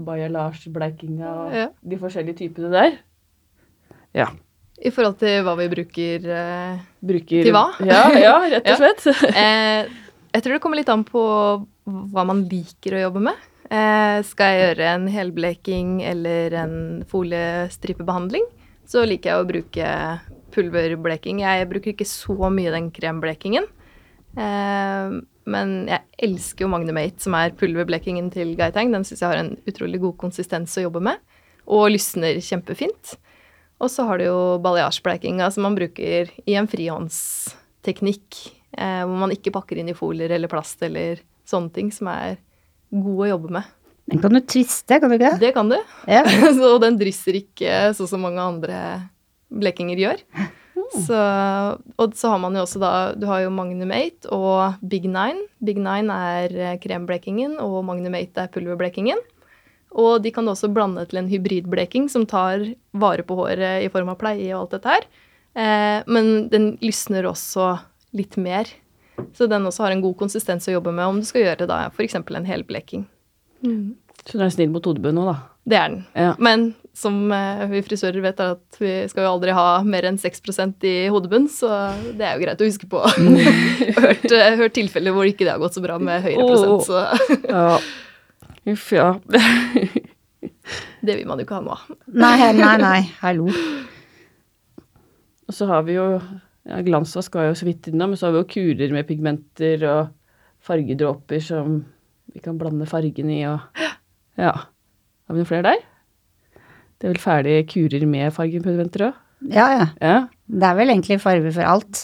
bajalage-bleikinga 0.07 1.29
og 1.45 1.53
Ja. 1.53 1.67
de 1.83 1.97
forskjellige 1.97 2.37
typene 2.37 2.71
der. 2.71 2.97
Ja. 4.13 4.27
I 4.81 4.89
forhold 4.95 5.17
til 5.19 5.43
hva 5.43 5.57
vi 5.59 5.67
bruker 5.67 6.23
eh, 6.31 6.77
Bruker 7.03 7.43
Til 7.43 7.51
hva? 7.51 7.65
Ja, 7.83 8.05
ja 8.15 8.35
rett 8.47 8.69
og 8.71 8.77
slett. 8.81 9.07
eh, 9.35 9.85
Jeg 10.33 10.43
tror 10.45 10.53
det 10.55 10.61
kommer 10.63 10.79
litt 10.79 10.89
an 10.89 11.03
på 11.03 11.21
hva 11.85 12.23
man 12.25 12.45
liker 12.47 12.95
å 12.95 13.01
jobbe 13.09 13.19
med. 13.27 13.35
Eh, 13.69 14.21
skal 14.23 14.53
jeg 14.55 14.61
gjøre 14.63 14.87
en 14.95 15.07
helbleking 15.11 16.01
eller 16.05 16.53
en 16.63 16.75
foliestripebehandling, 17.09 18.45
så 18.89 19.03
liker 19.05 19.29
jeg 19.33 19.41
å 19.43 19.49
bruke 19.49 19.89
pulverbleking. 20.53 21.43
Jeg 21.43 21.69
bruker 21.69 21.93
ikke 21.93 22.07
så 22.07 22.49
mye 22.53 22.73
den 22.73 22.89
kremblekingen. 22.95 23.67
Eh, 24.37 25.19
men 25.49 25.71
jeg 25.89 26.05
elsker 26.29 26.65
jo 26.65 26.71
Magnumate, 26.71 27.21
som 27.23 27.35
er 27.37 27.55
pulverblekingen 27.57 28.29
til 28.33 28.53
Gaitang. 28.59 28.93
Den 28.93 29.07
syns 29.07 29.23
jeg 29.23 29.31
har 29.31 29.41
en 29.41 29.55
utrolig 29.69 30.01
god 30.03 30.17
konsistens 30.21 30.75
å 30.77 30.85
jobbe 30.85 31.01
med, 31.09 31.23
og 31.69 31.89
lysner 31.93 32.41
kjempefint. 32.43 33.15
Og 33.79 33.91
så 33.91 34.05
har 34.09 34.19
du 34.19 34.27
jo 34.27 34.39
balayage-bleikinga, 34.63 35.47
som 35.55 35.65
man 35.65 35.77
bruker 35.77 36.29
i 36.43 36.55
en 36.59 36.67
frihåndsteknikk, 36.69 38.39
eh, 38.75 39.01
hvor 39.07 39.17
man 39.23 39.33
ikke 39.33 39.53
pakker 39.55 39.79
inn 39.79 39.91
i 39.91 39.97
folier 39.97 40.35
eller 40.35 40.51
plast 40.51 40.83
eller 40.85 41.23
sånne 41.47 41.73
ting, 41.73 41.91
som 41.95 42.11
er 42.11 42.37
god 42.91 43.25
å 43.25 43.29
jobbe 43.33 43.53
med. 43.59 43.75
Den 44.09 44.21
kan 44.23 44.33
du 44.33 44.41
twiste, 44.41 44.97
kan 44.99 45.11
du 45.11 45.15
ikke 45.15 45.35
det? 45.35 45.39
Det 45.47 45.53
kan 45.55 45.69
du. 45.69 45.77
Ja. 46.09 46.23
så 46.59 46.75
den 46.81 46.97
drysser 46.99 47.37
ikke 47.39 47.93
sånn 47.97 48.09
som 48.09 48.23
mange 48.25 48.41
andre 48.41 48.79
blekinger 49.49 50.01
gjør. 50.01 50.23
Så, 50.89 51.17
og 52.01 52.15
så 52.17 52.31
har 52.31 52.39
man 52.41 52.55
jo 52.57 52.63
også 52.63 52.79
da 52.81 52.91
Du 53.13 53.27
har 53.29 53.43
jo 53.43 53.51
Magnum 53.53 53.91
8 53.93 54.31
og 54.33 54.79
Big 54.89 55.05
Nine. 55.05 55.43
Big 55.61 55.77
Nine 55.77 56.09
er 56.09 56.55
eh, 56.55 56.77
kremblekingen, 56.81 57.59
og 57.61 57.83
Magnum 57.85 58.15
8 58.17 58.45
er 58.45 58.53
pulverblekingen. 58.53 59.21
Og 59.99 60.21
de 60.23 60.31
kan 60.33 60.45
du 60.45 60.53
også 60.53 60.69
blande 60.73 61.05
til 61.09 61.21
en 61.21 61.29
hybridbleking 61.29 62.09
som 62.13 62.25
tar 62.29 62.63
vare 62.93 63.25
på 63.25 63.37
håret 63.37 63.85
i 63.85 63.91
form 63.93 64.11
av 64.13 64.19
pleie 64.21 64.49
og 64.53 64.63
alt 64.63 64.77
dette 64.77 64.95
her. 64.95 65.07
Eh, 65.57 66.09
men 66.09 66.49
den 66.53 66.71
lysner 66.85 67.27
også 67.29 67.75
litt 68.17 68.37
mer. 68.41 68.69
Så 69.35 69.49
den 69.51 69.65
også 69.67 69.85
har 69.85 69.93
en 69.93 70.03
god 70.03 70.17
konsistens 70.21 70.69
å 70.69 70.77
jobbe 70.77 70.93
med 70.95 71.09
om 71.09 71.21
du 71.21 71.27
skal 71.27 71.49
gjøre 71.49 71.67
da 71.69 71.83
f.eks. 71.89 72.15
en 72.17 72.47
helbleking. 72.47 73.05
Så 74.25 74.37
den 74.37 74.45
er 74.45 74.53
snill 74.53 74.71
mot 74.71 74.85
hodebunnen 74.85 75.21
òg, 75.23 75.33
da. 75.33 75.37
Det 75.69 75.77
er 75.77 75.89
den. 75.91 76.03
Ja. 76.17 76.33
Men 76.41 76.69
som 76.97 77.31
eh, 77.31 77.63
vi 77.71 77.81
frisører 77.85 78.23
vet, 78.23 78.41
er 78.41 78.55
at 78.57 78.79
vi 78.81 78.91
skal 79.11 79.25
jo 79.25 79.31
aldri 79.35 79.53
ha 79.55 79.79
mer 79.85 80.07
enn 80.09 80.19
6% 80.19 80.85
i 80.89 80.95
hodebunn, 81.13 81.47
så 81.51 81.69
det 82.17 82.25
er 82.25 82.35
jo 82.35 82.43
greit 82.43 82.61
å 82.63 82.67
huske 82.67 82.89
på. 82.89 83.03
hørt, 84.03 84.25
eh, 84.25 84.57
hørt 84.59 84.75
tilfeller 84.77 85.15
hvor 85.15 85.29
ikke 85.29 85.45
det 85.45 85.53
har 85.53 85.61
gått 85.61 85.77
så 85.77 85.83
bra 85.85 85.99
med 86.01 86.25
høyere 86.25 86.47
prosent, 86.47 86.87
så 86.89 87.05
Ja. 87.55 87.79
Uff, 88.69 88.89
ja. 88.93 89.13
det 91.05 91.15
vil 91.15 91.25
man 91.29 91.39
jo 91.39 91.47
ikke 91.47 91.57
ha 91.57 91.63
nå. 91.65 91.77
Nei, 92.19 92.35
nei, 92.57 92.75
nei. 92.81 92.99
Hallo. 93.23 93.47
Og 95.49 95.55
så 95.55 95.65
har 95.69 95.85
vi 95.87 95.95
jo 95.95 96.05
ja, 96.69 96.81
Glansvask 96.85 97.33
var 97.39 97.47
jo 97.49 97.55
så 97.57 97.65
vidt 97.65 97.89
innom, 97.89 98.11
men 98.11 98.19
så 98.19 98.27
har 98.27 98.35
vi 98.35 98.43
jo 98.43 98.49
kurer 98.51 98.93
med 98.93 99.07
pigmenter 99.09 99.85
og 99.89 100.11
fargedråper 100.67 101.41
som 101.41 101.79
vi 102.29 102.43
kan 102.43 102.59
blande 102.59 102.85
fargene 102.89 103.39
i 103.39 103.45
og 103.49 103.87
Ja. 104.39 104.53
Har 105.29 105.35
vi 105.35 105.41
noen 105.41 105.49
flere 105.49 105.65
der? 105.71 105.88
Det 106.99 107.07
er 107.07 107.13
vel 107.13 107.21
ferdige 107.23 107.65
kurer 107.71 108.05
med 108.09 108.33
fargepigmenter 108.35 109.07
òg? 109.09 109.19
Ja, 109.47 109.67
ja. 109.71 109.85
Ja. 110.03 110.15
Det 110.51 110.67
er 110.67 110.79
vel 110.81 110.91
egentlig 110.91 111.19
farge 111.23 111.51
for 111.55 111.63
alt. 111.63 112.01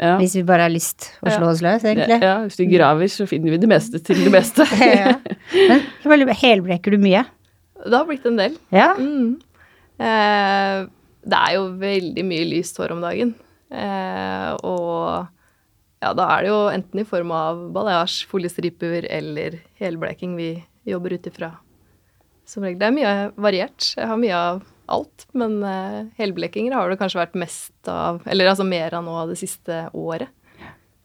Ja. 0.00 0.16
Hvis 0.18 0.34
vi 0.34 0.42
bare 0.46 0.64
har 0.66 0.72
lyst 0.72 1.10
å 1.22 1.30
slå 1.30 1.50
oss 1.52 1.60
løs, 1.62 1.84
egentlig. 1.86 2.16
ja. 2.24 2.38
Hvis 2.46 2.58
vi 2.58 2.66
graver, 2.72 3.10
så 3.12 3.26
finner 3.30 3.54
vi 3.54 3.60
det 3.62 3.68
meste 3.70 4.00
til 4.02 4.24
det 4.24 4.32
beste. 4.34 4.66
Ja. 4.82 5.18
Men 6.08 6.32
helbleker 6.40 6.94
du 6.94 6.98
mye. 7.02 7.26
Det 7.82 7.92
har 7.92 8.06
blitt 8.08 8.24
en 8.26 8.38
del. 8.40 8.56
Ja. 8.72 8.92
Mm. 8.96 9.36
Eh, 10.00 10.78
det 11.22 11.38
er 11.38 11.54
jo 11.58 11.66
veldig 11.82 12.24
mye 12.26 12.48
lyst 12.48 12.80
hår 12.80 12.94
om 12.96 13.02
dagen. 13.04 13.34
Eh, 13.70 14.48
og 14.66 15.28
ja, 16.02 16.12
da 16.18 16.28
er 16.34 16.46
det 16.46 16.50
jo 16.50 16.60
enten 16.72 17.02
i 17.02 17.06
form 17.06 17.30
av 17.36 17.60
balayage, 17.74 18.24
foliestriper 18.30 19.06
eller 19.12 19.60
helbleking 19.82 20.34
vi 20.38 20.54
jobber 20.88 21.14
ut 21.14 21.28
ifra. 21.30 21.52
Som 22.52 22.66
regel. 22.66 22.78
Det 22.82 22.90
er 22.90 22.94
mye 22.96 23.14
variert. 23.40 23.86
Jeg 23.96 24.10
har 24.10 24.20
mye 24.20 24.36
av 24.36 24.60
alt, 24.92 25.24
men 25.38 25.56
uh, 25.64 26.02
helblekinger 26.18 26.74
har 26.76 26.90
det 26.92 26.98
kanskje 27.00 27.22
vært 27.22 27.38
mest 27.40 27.88
av 27.88 28.20
Eller 28.28 28.50
altså 28.50 28.66
mer 28.68 28.92
av 28.98 29.06
nå 29.06 29.14
det 29.30 29.38
siste 29.40 29.86
året. 29.96 30.28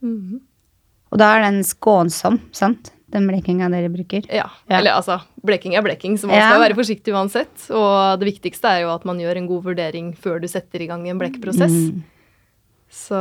Mhm. 0.04 0.42
Og 1.08 1.20
da 1.22 1.30
er 1.38 1.46
den 1.46 1.62
skånsom, 1.64 2.42
sant? 2.52 2.90
Den 3.08 3.24
blekinga 3.30 3.70
dere 3.72 3.88
bruker. 3.88 4.26
Ja. 4.28 4.50
Ja. 4.68 4.82
Eller 4.82 4.98
altså, 4.98 5.22
bleking 5.48 5.78
er 5.80 5.86
bleking, 5.86 6.18
så 6.20 6.28
man 6.28 6.36
Ja. 6.36 6.50
skal 6.50 6.66
være 6.66 6.76
forsiktig 6.76 7.14
uansett. 7.16 7.70
Og 7.72 8.20
det 8.20 8.28
viktigste 8.28 8.68
er 8.68 8.82
jo 8.84 8.90
at 8.92 9.06
man 9.08 9.18
gjør 9.24 9.40
en 9.40 9.48
god 9.48 9.64
vurdering 9.70 10.12
før 10.20 10.42
du 10.44 10.50
setter 10.52 10.84
i 10.84 10.88
gang 10.92 11.08
en 11.08 11.18
blekkprosess. 11.22 11.72
Mm. 11.72 12.04
Så 12.92 13.16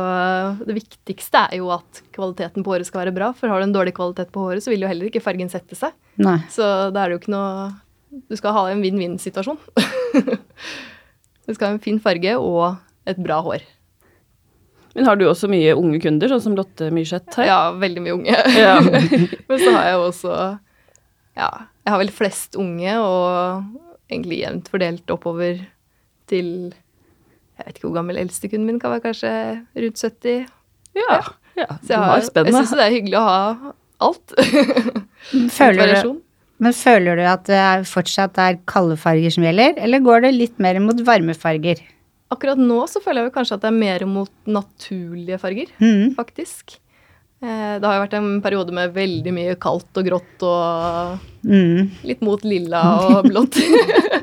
det 0.67 0.75
viktigste 0.75 1.47
er 1.47 1.57
jo 1.61 1.71
at 1.71 2.01
kvaliteten 2.11 2.63
på 2.63 2.75
håret 2.75 2.87
skal 2.87 3.05
være 3.05 3.15
bra. 3.15 3.31
For 3.31 3.47
har 3.47 3.59
du 3.59 3.67
en 3.69 3.73
dårlig 3.75 3.93
kvalitet 3.95 4.31
på 4.35 4.43
håret, 4.43 4.63
så 4.63 4.71
vil 4.71 4.83
jo 4.83 4.91
heller 4.91 5.07
ikke 5.07 5.23
fargen 5.23 5.49
sette 5.51 5.75
seg. 5.79 5.95
Nei. 6.19 6.39
Så 6.51 6.91
da 6.91 7.05
er 7.05 7.07
det 7.07 7.17
jo 7.17 7.23
ikke 7.23 7.35
noe 7.35 7.71
Du 8.09 8.37
skal 8.39 8.55
ha 8.55 8.67
en 8.71 8.83
vinn-vinn-situasjon. 8.83 9.57
du 11.47 11.51
skal 11.53 11.65
ha 11.67 11.73
en 11.73 11.83
fin 11.83 11.99
farge 12.03 12.37
og 12.39 12.77
et 13.07 13.19
bra 13.23 13.39
hår. 13.43 13.65
Men 14.97 15.05
har 15.05 15.19
du 15.19 15.27
også 15.29 15.49
mye 15.51 15.75
unge 15.77 15.99
kunder, 16.01 16.31
sånn 16.31 16.41
som 16.41 16.55
Lotte 16.57 16.89
Myrseth 16.93 17.37
her? 17.37 17.49
Ja, 17.49 17.59
veldig 17.77 18.01
mye 18.01 18.15
unge. 18.15 18.37
Ja. 18.57 18.79
Men 19.49 19.59
så 19.61 19.73
har 19.75 19.91
jeg 19.91 19.99
også 20.01 20.33
Ja, 21.37 21.49
jeg 21.85 21.93
har 21.93 22.01
vel 22.01 22.13
flest 22.15 22.57
unge, 22.57 22.95
og 22.97 24.07
egentlig 24.09 24.41
jevnt 24.41 24.71
fordelt 24.73 25.13
oppover 25.13 25.61
til 26.31 26.47
Jeg 26.71 27.65
vet 27.65 27.75
ikke 27.75 27.89
hvor 27.89 27.97
gammel 27.99 28.17
eldstekunden 28.23 28.65
min 28.69 28.79
kan 28.81 28.95
være, 28.95 29.05
kanskje 29.05 29.33
rundt 29.77 30.01
70. 30.01 30.47
Ja. 30.97 31.19
ja. 31.59 31.69
Så 31.77 31.83
Det 31.83 31.93
jeg, 31.93 32.01
har, 32.01 32.23
jeg 32.23 32.55
syns 32.55 32.73
det 32.73 32.87
er 32.87 32.95
hyggelig 32.95 33.19
å 33.19 33.25
ha 33.27 33.41
alt. 34.07 34.33
Føler 35.59 35.93
du. 35.93 36.17
Men 36.63 36.73
føler 36.73 37.19
du 37.19 37.23
at 37.27 37.45
det 37.49 37.59
er 37.59 37.85
fortsatt 37.87 38.39
er 38.41 38.57
kalde 38.69 38.97
farger 38.99 39.33
som 39.33 39.45
gjelder, 39.45 39.77
eller 39.83 40.03
går 40.03 40.25
det 40.25 40.33
litt 40.35 40.57
mer 40.63 40.79
mot 40.83 40.99
varme 41.05 41.35
farger? 41.37 41.83
Akkurat 42.33 42.59
nå 42.59 42.81
så 42.91 42.99
føler 43.03 43.27
jeg 43.27 43.35
kanskje 43.37 43.59
at 43.59 43.63
det 43.63 43.69
er 43.69 43.77
mer 43.77 44.03
mot 44.09 44.31
naturlige 44.49 45.39
farger, 45.39 45.71
mm. 45.79 46.17
faktisk. 46.17 46.79
Eh, 47.41 47.77
Det 47.79 47.85
har 47.85 47.95
jo 47.99 48.03
vært 48.07 48.15
en 48.17 48.29
periode 48.41 48.73
med 48.73 48.93
veldig 48.95 49.33
mye 49.35 49.55
kaldt 49.61 49.99
og 50.01 50.05
grått 50.07 50.43
og 50.47 51.19
Mm. 51.47 51.91
litt 52.03 52.21
mot 52.25 52.41
lilla 52.43 52.81
og 53.07 53.27
blått. 53.29 53.55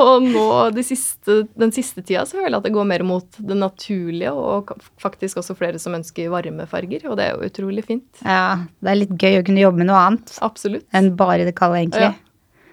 og 0.00 0.22
nå 0.24 0.46
de 0.74 0.82
siste, 0.86 1.36
den 1.58 1.70
siste 1.74 2.02
tida 2.02 2.24
så 2.26 2.38
føler 2.38 2.54
jeg 2.56 2.60
at 2.62 2.66
det 2.68 2.72
går 2.74 2.88
mer 2.90 3.04
mot 3.06 3.26
det 3.38 3.56
naturlige, 3.58 4.32
og 4.32 4.72
faktisk 5.02 5.38
også 5.42 5.54
flere 5.58 5.78
som 5.82 5.94
ønsker 5.98 6.30
varme 6.32 6.66
farger, 6.70 7.04
og 7.10 7.18
det 7.20 7.28
er 7.28 7.36
jo 7.36 7.50
utrolig 7.50 7.84
fint. 7.86 8.08
Ja, 8.24 8.64
det 8.82 8.90
er 8.94 9.00
litt 9.02 9.14
gøy 9.20 9.38
å 9.40 9.46
kunne 9.46 9.62
jobbe 9.62 9.82
med 9.82 9.90
noe 9.92 10.00
annet 10.08 10.34
Absolutt. 10.42 10.86
enn 10.96 11.12
bare 11.20 11.44
det 11.46 11.54
kalde, 11.58 11.78
egentlig. 11.84 12.08
Ja. 12.08 12.14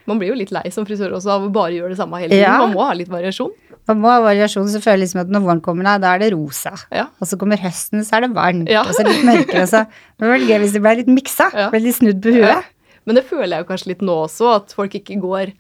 Man 0.08 0.20
blir 0.22 0.30
jo 0.32 0.40
litt 0.40 0.54
lei 0.56 0.70
som 0.72 0.86
frisør 0.88 1.12
også 1.18 1.28
av 1.36 1.44
å 1.44 1.52
bare 1.52 1.74
gjøre 1.76 1.92
det 1.92 1.98
samme 2.00 2.18
hele 2.22 2.32
tiden. 2.32 2.46
Ja. 2.48 2.58
Man 2.64 2.74
må 2.74 2.86
ha 2.88 2.94
litt 2.96 3.10
variasjon. 3.12 3.52
Man 3.88 4.02
må 4.04 4.10
ha 4.12 4.20
variasjon, 4.20 4.68
så 4.68 4.82
føler 4.84 4.98
jeg 4.98 5.04
liksom 5.08 5.22
at 5.22 5.30
når 5.32 5.44
våren 5.46 5.62
kommer, 5.64 5.88
da, 5.88 6.14
er 6.16 6.20
det 6.20 6.34
rosa. 6.34 6.74
Ja. 6.92 7.06
Og 7.22 7.28
så 7.30 7.38
kommer 7.40 7.58
høsten, 7.62 8.02
så 8.04 8.18
er 8.18 8.26
det 8.28 8.34
varmt, 8.36 8.68
Ja. 8.70 8.82
og 8.84 8.92
så 8.96 9.06
litt 9.08 9.24
mørkere. 9.24 9.62
og 9.64 9.70
så- 9.72 9.86
Det 10.20 10.28
var 10.28 10.38
gøy 10.38 10.60
hvis 10.60 10.74
det 10.74 10.82
ble 10.82 10.96
litt 10.98 11.08
miksa. 11.08 11.52
Ja. 11.54 11.70
Ble 11.70 11.80
litt 11.80 11.96
snudd 11.96 12.22
på 12.22 12.34
huet. 12.36 12.64
Men 13.06 13.16
det 13.16 13.24
føler 13.30 13.56
jeg 13.56 13.64
jo 13.66 13.70
kanskje 13.72 13.88
litt 13.88 14.02
nå 14.02 14.16
også, 14.28 14.56
at 14.56 14.74
folk 14.74 14.92
ikke 14.94 15.22
går 15.22 15.54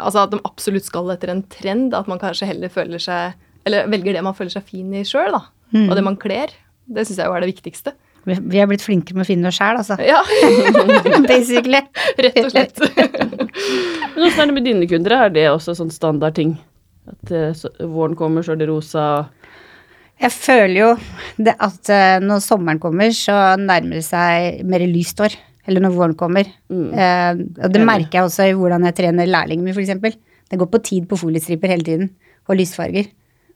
Altså 0.00 0.22
at 0.22 0.30
de 0.30 0.38
absolutt 0.48 0.84
skal 0.86 1.10
etter 1.12 1.28
en 1.28 1.42
trend, 1.42 1.92
at 1.92 2.06
man 2.08 2.18
kanskje 2.18 2.46
heller 2.46 2.68
føler 2.72 2.98
seg 3.02 3.34
Eller 3.66 3.86
velger 3.86 4.14
det 4.16 4.22
man 4.24 4.32
føler 4.32 4.50
seg 4.54 4.62
fin 4.64 4.94
i 4.94 5.02
sjøl, 5.04 5.32
da. 5.32 5.42
Mm. 5.74 5.90
Og 5.90 5.96
det 5.98 6.04
man 6.06 6.16
kler. 6.16 6.48
Det 6.88 7.04
syns 7.06 7.18
jeg 7.20 7.26
jo 7.26 7.34
er 7.36 7.40
det 7.44 7.50
viktigste. 7.54 7.92
Vi 8.28 8.36
er 8.36 8.64
har 8.64 8.68
blitt 8.68 8.84
flinkere 8.84 9.16
med 9.16 9.24
å 9.24 9.30
finne 9.30 9.48
oss 9.48 9.56
sjæl, 9.56 9.78
altså. 9.80 9.96
Ja, 10.04 10.20
Basically. 11.30 11.80
rett 12.20 12.40
og 12.42 12.50
slett. 12.52 12.80
Men 14.14 14.26
åssen 14.26 14.42
er 14.42 14.50
det 14.50 14.56
med 14.56 14.66
dine 14.68 14.88
kunder? 14.90 15.16
Er 15.16 15.32
det 15.34 15.46
også 15.50 15.74
sånn 15.78 15.92
standardting? 15.94 16.58
At 17.10 17.32
eh, 17.34 17.86
våren 17.88 18.16
kommer, 18.18 18.44
så 18.44 18.54
er 18.54 18.60
det 18.60 18.68
rosa? 18.68 19.04
Jeg 20.20 20.34
føler 20.36 20.76
jo 20.82 20.90
det 21.40 21.54
at 21.64 21.92
eh, 21.94 22.18
når 22.20 22.42
sommeren 22.44 22.82
kommer, 22.82 23.12
så 23.16 23.56
nærmer 23.60 24.00
det 24.00 24.04
seg 24.06 24.60
mer 24.68 24.84
lyst 24.90 25.20
år. 25.24 25.36
Eller 25.68 25.84
når 25.84 25.96
våren 25.96 26.16
kommer. 26.18 26.48
Mm. 26.72 26.88
Eh, 26.92 27.40
og 27.64 27.72
det 27.72 27.86
merker 27.86 28.20
jeg 28.20 28.28
også 28.28 28.50
i 28.50 28.56
hvordan 28.56 28.84
jeg 28.88 28.98
trener 29.00 29.28
lærlingen 29.28 29.64
min, 29.64 29.76
f.eks. 29.76 30.20
Det 30.50 30.58
går 30.60 30.70
på 30.72 30.82
tid 30.84 31.08
på 31.08 31.18
foliestriper 31.20 31.72
hele 31.72 31.86
tiden, 31.86 32.08
og 32.50 32.58
lysfarger. 32.58 33.08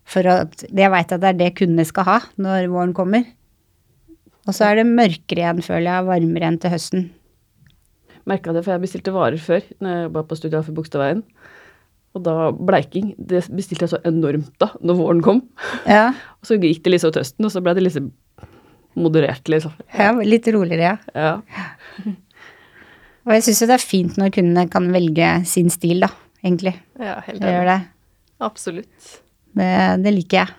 For 0.08 0.28
at 0.28 0.66
jeg 0.68 0.92
veit 0.92 1.14
at 1.16 1.22
det 1.22 1.30
er 1.32 1.40
det 1.40 1.54
kundene 1.58 1.86
skal 1.88 2.06
ha 2.08 2.18
når 2.40 2.68
våren 2.72 2.92
kommer. 2.96 3.24
Og 4.44 4.56
så 4.56 4.68
er 4.68 4.80
det 4.80 4.88
mørkere 4.88 5.40
igjen, 5.40 5.62
føler 5.64 5.88
jeg, 5.88 6.08
varmere 6.08 6.48
enn 6.50 6.58
til 6.60 6.74
høsten. 6.74 7.06
Merka 8.28 8.54
det, 8.56 8.64
for 8.64 8.74
jeg 8.74 8.84
bestilte 8.84 9.12
varer 9.14 9.40
før 9.40 9.64
når 9.84 9.96
jeg 9.96 10.10
var 10.16 10.26
på 10.28 10.38
studiet 10.38 10.66
for 10.66 10.76
Bogstadveien. 10.76 11.22
Og 12.14 12.22
da 12.22 12.34
bleiking 12.54 13.08
Det 13.18 13.40
bestilte 13.50 13.88
jeg 13.88 13.92
så 13.96 13.98
enormt 14.06 14.52
da, 14.62 14.70
når 14.80 14.98
våren 15.00 15.22
kom. 15.24 15.40
Ja, 15.88 16.12
Og 16.40 16.48
så 16.50 16.58
gikk 16.60 16.84
det 16.84 16.94
liksom 16.94 17.14
til 17.14 17.24
høsten, 17.24 17.48
og 17.48 17.52
så 17.52 17.62
ble 17.64 17.74
det 17.76 17.86
liksom 17.86 18.12
moderert, 18.94 19.48
liksom. 19.50 19.72
ja 19.98 20.12
litt 20.22 20.46
roligere, 20.54 20.92
ja. 20.92 21.18
Ja. 21.18 22.12
Og 23.24 23.32
jeg 23.32 23.46
syns 23.46 23.62
jo 23.64 23.66
det 23.70 23.78
er 23.78 23.82
fint 23.82 24.18
når 24.20 24.34
kundene 24.36 24.66
kan 24.70 24.86
velge 24.92 25.30
sin 25.48 25.72
stil, 25.72 26.04
da, 26.04 26.10
egentlig. 26.44 26.74
Ja, 27.00 27.16
helt 27.24 27.40
enig. 27.40 27.64
det. 27.70 27.78
Absolutt. 28.44 29.14
Det, 29.56 29.70
det 30.04 30.12
liker 30.12 30.42
jeg. 30.42 30.52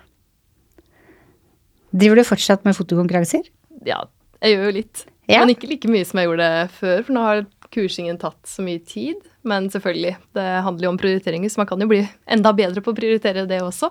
Driver 1.96 2.18
du 2.18 2.26
fortsatt 2.26 2.66
med 2.66 2.76
fotokonkurranser? 2.76 3.46
Ja, 3.86 4.02
jeg 4.42 4.56
gjør 4.56 4.66
jo 4.70 4.74
litt. 4.80 5.04
Ja. 5.30 5.40
Men 5.42 5.54
ikke 5.54 5.68
like 5.70 5.88
mye 5.90 6.06
som 6.06 6.20
jeg 6.20 6.28
gjorde 6.28 6.50
før, 6.76 7.00
for 7.06 7.16
nå 7.16 7.22
har 7.24 7.40
kursingen 7.74 8.18
tatt 8.22 8.38
så 8.46 8.62
mye 8.66 8.78
tid. 8.86 9.16
Men 9.46 9.66
selvfølgelig, 9.72 10.12
det 10.36 10.44
handler 10.66 10.86
jo 10.88 10.92
om 10.94 10.98
prioriteringer, 11.00 11.50
så 11.50 11.62
man 11.62 11.68
kan 11.70 11.82
jo 11.82 11.88
bli 11.90 12.02
enda 12.30 12.52
bedre 12.56 12.82
på 12.82 12.92
å 12.94 12.98
prioritere 12.98 13.46
det 13.50 13.58
også. 13.62 13.90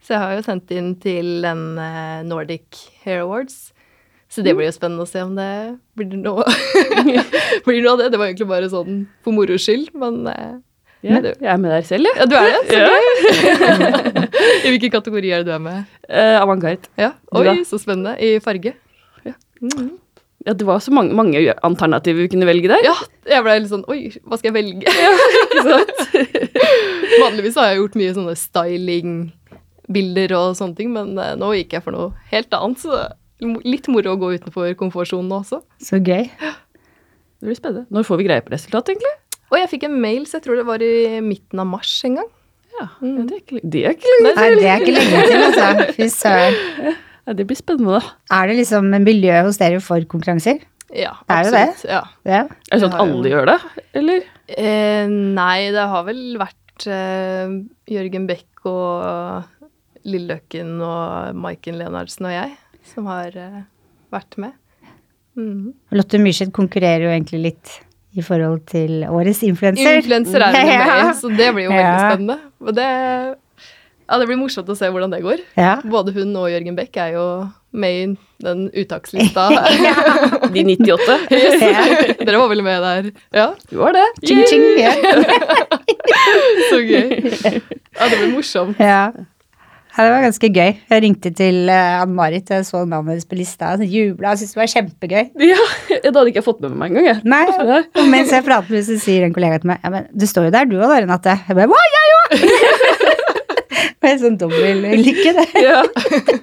Så 0.00 0.14
jeg 0.14 0.22
har 0.22 0.32
jo 0.38 0.44
sendt 0.46 0.70
inn 0.72 0.94
til 1.02 1.44
en 1.44 1.64
eh, 1.80 2.22
Nordic 2.24 2.78
Hair 3.04 3.26
Awards. 3.26 3.72
Så 4.30 4.44
det 4.46 4.54
blir 4.56 4.68
jo 4.70 4.72
spennende 4.76 5.02
å 5.04 5.10
se 5.10 5.20
om 5.26 5.34
det 5.36 5.48
blir 5.98 6.16
noe, 6.22 6.44
blir 7.66 7.82
noe 7.82 7.92
av 7.96 7.98
det. 8.04 8.10
Det 8.14 8.20
var 8.20 8.28
egentlig 8.30 8.48
bare 8.48 8.68
sånn 8.72 9.02
for 9.26 9.34
moro 9.36 9.56
skyld, 9.60 9.90
men 10.00 10.22
ja, 10.30 10.50
Ja, 11.02 11.16
jeg 11.24 11.48
er 11.48 11.56
med 11.60 11.72
der 11.72 11.84
selv, 11.88 12.06
jeg. 12.06 12.16
ja, 12.20 12.26
du 12.28 12.36
er 12.36 12.50
det. 12.52 12.60
Så 12.68 12.76
Ja. 12.76 12.88
gøy. 12.92 14.10
I 14.68 14.72
hvilken 14.74 14.92
kategori 14.92 15.32
er 15.32 15.42
det 15.42 15.48
du 15.48 15.54
er 15.56 15.62
med? 15.64 15.88
Uh, 16.06 16.36
Avantgarde. 16.42 16.90
Ja, 17.00 17.12
Oi, 17.36 17.56
så 17.68 17.80
spennende. 17.80 18.14
I 18.20 18.34
farge. 18.44 18.74
Ja. 19.60 19.68
Mhm. 19.74 19.90
Ja, 20.46 20.54
det 20.56 20.64
var 20.64 20.78
så 20.80 20.88
mange, 20.96 21.12
mange 21.12 21.36
alternativer 21.68 22.22
vi 22.22 22.28
kunne 22.32 22.46
velge 22.48 22.70
der. 22.70 22.80
Ja, 22.80 22.94
jeg 23.28 23.42
ble 23.44 23.58
litt 23.60 23.68
sånn 23.68 23.82
Oi, 23.92 24.06
hva 24.24 24.38
skal 24.40 24.48
jeg 24.48 24.54
velge? 24.56 24.88
Vanligvis 27.20 27.58
har 27.60 27.66
jeg 27.74 27.80
gjort 27.82 27.98
mye 28.00 28.14
sånne 28.16 28.32
stylingbilder 28.40 30.32
og 30.38 30.56
sånne 30.56 30.78
ting, 30.78 30.94
men 30.94 31.12
eh, 31.20 31.34
nå 31.36 31.50
gikk 31.58 31.76
jeg 31.76 31.84
for 31.84 31.92
noe 31.92 32.14
helt 32.32 32.56
annet. 32.56 32.80
Så 32.80 33.02
litt 33.68 33.88
moro 33.92 34.14
å 34.14 34.20
gå 34.20 34.32
utenfor 34.38 34.72
komfortsonen 34.80 35.32
også. 35.42 35.60
Så 35.84 36.00
gøy. 36.00 36.24
Det 36.30 37.44
blir 37.48 37.56
spennende. 37.60 37.84
Når 37.92 38.08
får 38.08 38.20
vi 38.22 38.28
greie 38.30 38.44
på 38.44 38.52
resultatet, 38.54 38.96
egentlig? 38.96 39.12
Og 39.50 39.58
jeg 39.58 39.70
fikk 39.74 39.86
en 39.90 40.00
mail, 40.00 40.24
så 40.30 40.38
jeg 40.38 40.44
tror 40.48 40.60
det 40.60 40.66
var 40.68 40.80
i 40.84 41.20
midten 41.24 41.60
av 41.60 41.68
mars 41.68 41.92
en 42.08 42.16
gang. 42.22 42.32
Ja, 42.80 42.86
Mm. 43.02 43.26
det, 43.28 43.34
er 43.34 43.40
ikke, 43.44 43.60
det 43.68 43.80
er 43.84 43.90
ikke 43.96 44.08
lenge. 44.22 44.34
Nei, 44.40 44.48
det 44.56 44.68
er 44.72 44.80
ikke 44.80 44.96
lenge 44.96 45.22
til, 45.28 45.40
altså. 45.50 45.92
Fy 45.98 46.06
søren. 46.16 46.54
Ja, 47.26 47.32
det 47.36 47.46
blir 47.46 47.56
spennende, 47.58 48.00
da. 48.00 48.12
Er 48.40 48.48
det 48.50 48.56
liksom 48.62 48.88
miljø 49.04 49.42
hos 49.46 49.58
dere 49.60 49.80
for 49.84 50.00
konkurranser? 50.10 50.60
Ja, 50.90 51.12
Det 51.28 51.36
er 51.36 51.50
det. 51.50 51.60
absolutt. 51.68 51.84
Ja. 51.90 52.00
Ja. 52.26 52.40
Er 52.44 52.72
det 52.72 52.80
sånn 52.82 52.94
at 52.94 52.98
Det 52.98 53.04
alle 53.14 53.30
gjør 53.30 53.46
det, 53.52 53.58
eller? 54.00 54.24
Eh, 54.48 55.06
nei, 55.36 55.70
det 55.70 55.84
har 55.92 56.02
vel 56.08 56.22
vært 56.40 56.86
eh, 56.90 57.52
Jørgen 57.94 58.26
Beck 58.26 58.64
og 58.66 59.44
Lilleløkken 60.04 60.80
og 60.82 61.36
Maiken 61.36 61.76
Leonardsen 61.78 62.26
og 62.26 62.32
jeg 62.34 62.56
som 62.94 63.06
har 63.10 63.36
eh, 63.36 63.60
vært 64.12 64.38
med. 64.40 64.56
Mm. 65.38 65.72
Lotte 65.94 66.18
Myrseth 66.18 66.50
konkurrerer 66.56 67.04
jo 67.06 67.12
egentlig 67.12 67.40
litt 67.44 67.76
i 68.18 68.24
forhold 68.26 68.64
til 68.66 69.04
årets 69.06 69.44
influenser. 69.46 70.00
Influenser 70.00 70.42
er 70.42 70.56
vi 70.56 70.64
med 70.66 70.90
i, 70.90 71.12
så 71.20 71.28
det 71.30 71.50
blir 71.54 71.68
jo 71.68 71.70
veldig 71.70 71.84
Ja. 71.84 72.08
spennende. 72.10 72.38
Og 72.66 72.74
det, 72.74 72.88
ja, 74.10 74.18
det 74.18 74.26
blir 74.26 74.38
morsomt 74.40 74.68
å 74.72 74.74
se 74.74 74.88
hvordan 74.90 75.12
det 75.14 75.22
går. 75.22 75.40
Ja. 75.54 75.76
Både 75.86 76.10
hun 76.16 76.34
og 76.40 76.48
Jørgen 76.50 76.74
Beck 76.78 76.96
er 76.98 77.12
jo 77.14 77.24
med 77.70 77.94
i 77.94 78.04
den 78.42 78.64
uttakslista. 78.82 79.44
De 80.54 80.64
98? 80.66 81.18
Yes. 81.30 82.16
Dere 82.18 82.40
var 82.40 82.50
vel 82.50 82.64
med 82.66 82.82
der? 82.82 83.10
Ja, 83.36 83.48
Du 83.70 83.76
var 83.78 83.94
det. 83.94 84.06
Ching, 84.26 84.42
ching. 84.50 84.64
yeah. 84.80 84.98
så 86.72 86.80
gøy. 86.82 87.20
Ja, 87.94 88.08
det 88.10 88.16
blir 88.18 88.32
morsomt. 88.34 88.80
ja. 88.82 89.12
Ja, 89.90 90.04
det 90.06 90.10
var 90.14 90.22
ganske 90.22 90.48
gøy. 90.54 90.68
Jeg 90.86 91.02
ringte 91.02 91.32
til 91.34 91.64
uh, 91.66 92.02
Ann-Marit, 92.04 92.46
jeg 92.54 92.62
så 92.68 92.84
navnet 92.86 93.16
hennes 93.16 93.26
på 93.26 93.34
lista, 93.34 93.72
og 93.74 93.82
jubla 93.90 94.36
og 94.36 94.38
syntes 94.38 94.54
det 94.54 94.60
var 94.60 94.70
kjempegøy. 94.70 95.24
Ja, 95.42 95.64
det 95.90 96.12
hadde 96.14 96.22
ikke 96.30 96.38
jeg 96.38 96.46
fått 96.46 96.60
med 96.62 96.76
meg 96.78 96.92
engang, 96.92 97.08
jeg. 97.10 97.22
Nei, 97.26 97.42
og 97.98 98.06
mens 98.12 98.30
jeg 98.30 98.46
prater 98.46 98.70
med 98.70 98.78
henne, 98.78 98.86
så 98.86 99.02
sier 99.02 99.26
en 99.26 99.34
kollega 99.34 99.58
til 99.58 99.72
meg 99.72 99.82
ja, 99.82 99.90
men 99.96 100.06
du 100.14 100.26
står 100.30 100.46
jo 100.46 100.52
der 100.54 100.70
du 100.70 100.76
òg, 100.78 100.86
da, 100.86 101.00
Renate. 101.02 101.34
Jeg 101.48 101.58
bare 101.58 101.70
hva, 101.74 101.82
jeg! 101.96 102.09
Det 103.90 104.04
var 104.06 104.12
en 104.14 104.20
sånn 104.22 104.36
dobbeltlykke, 104.40 105.32
det. 105.38 105.46
Ja. 105.64 105.80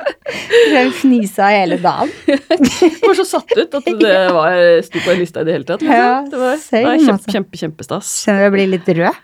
Jeg 0.74 0.92
fnisa 1.00 1.48
hele 1.54 1.78
dagen. 1.82 2.12
Du 2.28 3.06
var 3.08 3.16
så 3.20 3.26
satt 3.28 3.54
ut 3.56 3.78
at 3.80 3.88
det 4.02 4.18
var, 4.38 4.58
sto 4.86 5.02
på 5.06 5.14
en 5.14 5.22
lista 5.22 5.42
i 5.44 5.48
det 5.48 5.56
hele 5.58 5.68
tatt. 5.70 5.82
Liksom. 5.86 5.98
Ja, 6.02 6.12
det 6.28 6.42
var 6.42 6.60
same, 6.62 6.84
nei, 6.90 6.98
kjempe, 7.00 7.16
altså. 7.18 7.36
kjempe, 7.38 7.62
kjempestas. 7.64 8.12
Kjenner 8.26 8.48
jeg 8.48 8.56
blir 8.58 8.68
litt 8.76 8.92
rød. 9.00 9.16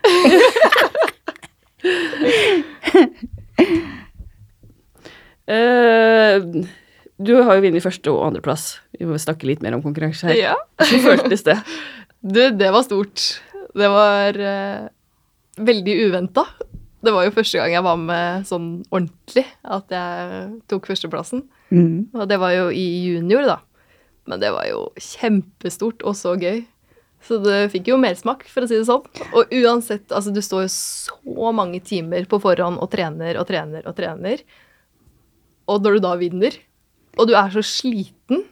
uh, 5.49 6.38
du 7.23 7.33
har 7.43 7.57
jo 7.57 7.63
vunnet 7.67 7.83
første- 7.86 8.12
og 8.13 8.25
andreplass. 8.29 8.65
Vi 8.99 9.05
må 9.07 9.19
snakke 9.21 9.47
litt 9.47 9.62
mer 9.63 9.75
om 9.77 9.83
konkurranse 9.83 10.27
her. 10.29 10.36
Ja. 10.39 10.55
Hvordan 10.81 11.03
føltes 11.07 11.45
det? 11.47 11.57
Du, 12.23 12.41
det 12.55 12.71
var 12.73 12.83
stort. 12.88 13.27
Det 13.73 13.89
var 13.91 14.38
uh, 14.39 14.88
veldig 15.59 15.95
uventa. 16.07 16.45
Det 17.03 17.11
var 17.11 17.25
jo 17.25 17.33
første 17.35 17.59
gang 17.59 17.73
jeg 17.75 17.83
var 17.83 17.99
med 17.99 18.45
sånn 18.47 18.67
ordentlig, 18.87 19.43
at 19.67 19.91
jeg 19.91 20.43
tok 20.71 20.87
førsteplassen. 20.87 21.43
Mm. 21.73 22.13
Og 22.15 22.27
det 22.31 22.37
var 22.39 22.53
jo 22.55 22.69
i 22.71 22.85
junior, 23.09 23.43
da. 23.49 23.57
Men 24.29 24.39
det 24.39 24.53
var 24.55 24.69
jo 24.69 24.85
kjempestort 24.95 26.05
og 26.07 26.15
så 26.15 26.37
gøy. 26.39 26.63
Så 27.23 27.39
det 27.43 27.71
fikk 27.71 27.89
jo 27.91 27.99
mersmak, 27.99 28.45
for 28.51 28.63
å 28.63 28.69
si 28.69 28.75
det 28.79 28.87
sånn. 28.87 29.03
Og 29.31 29.51
uansett, 29.63 30.09
altså 30.11 30.31
du 30.35 30.41
står 30.43 30.65
jo 30.65 30.71
så 30.71 31.51
mange 31.55 31.79
timer 31.83 32.27
på 32.29 32.39
forhånd 32.43 32.79
og 32.83 32.91
trener 32.91 33.39
og 33.39 33.47
trener 33.51 33.87
og 33.87 33.95
trener. 33.99 34.43
Og 35.71 35.83
når 35.83 35.97
du 35.97 36.03
da 36.03 36.15
vinner, 36.19 36.57
og 37.19 37.29
du 37.29 37.35
er 37.37 37.51
så 37.53 37.63
sliten 37.63 38.43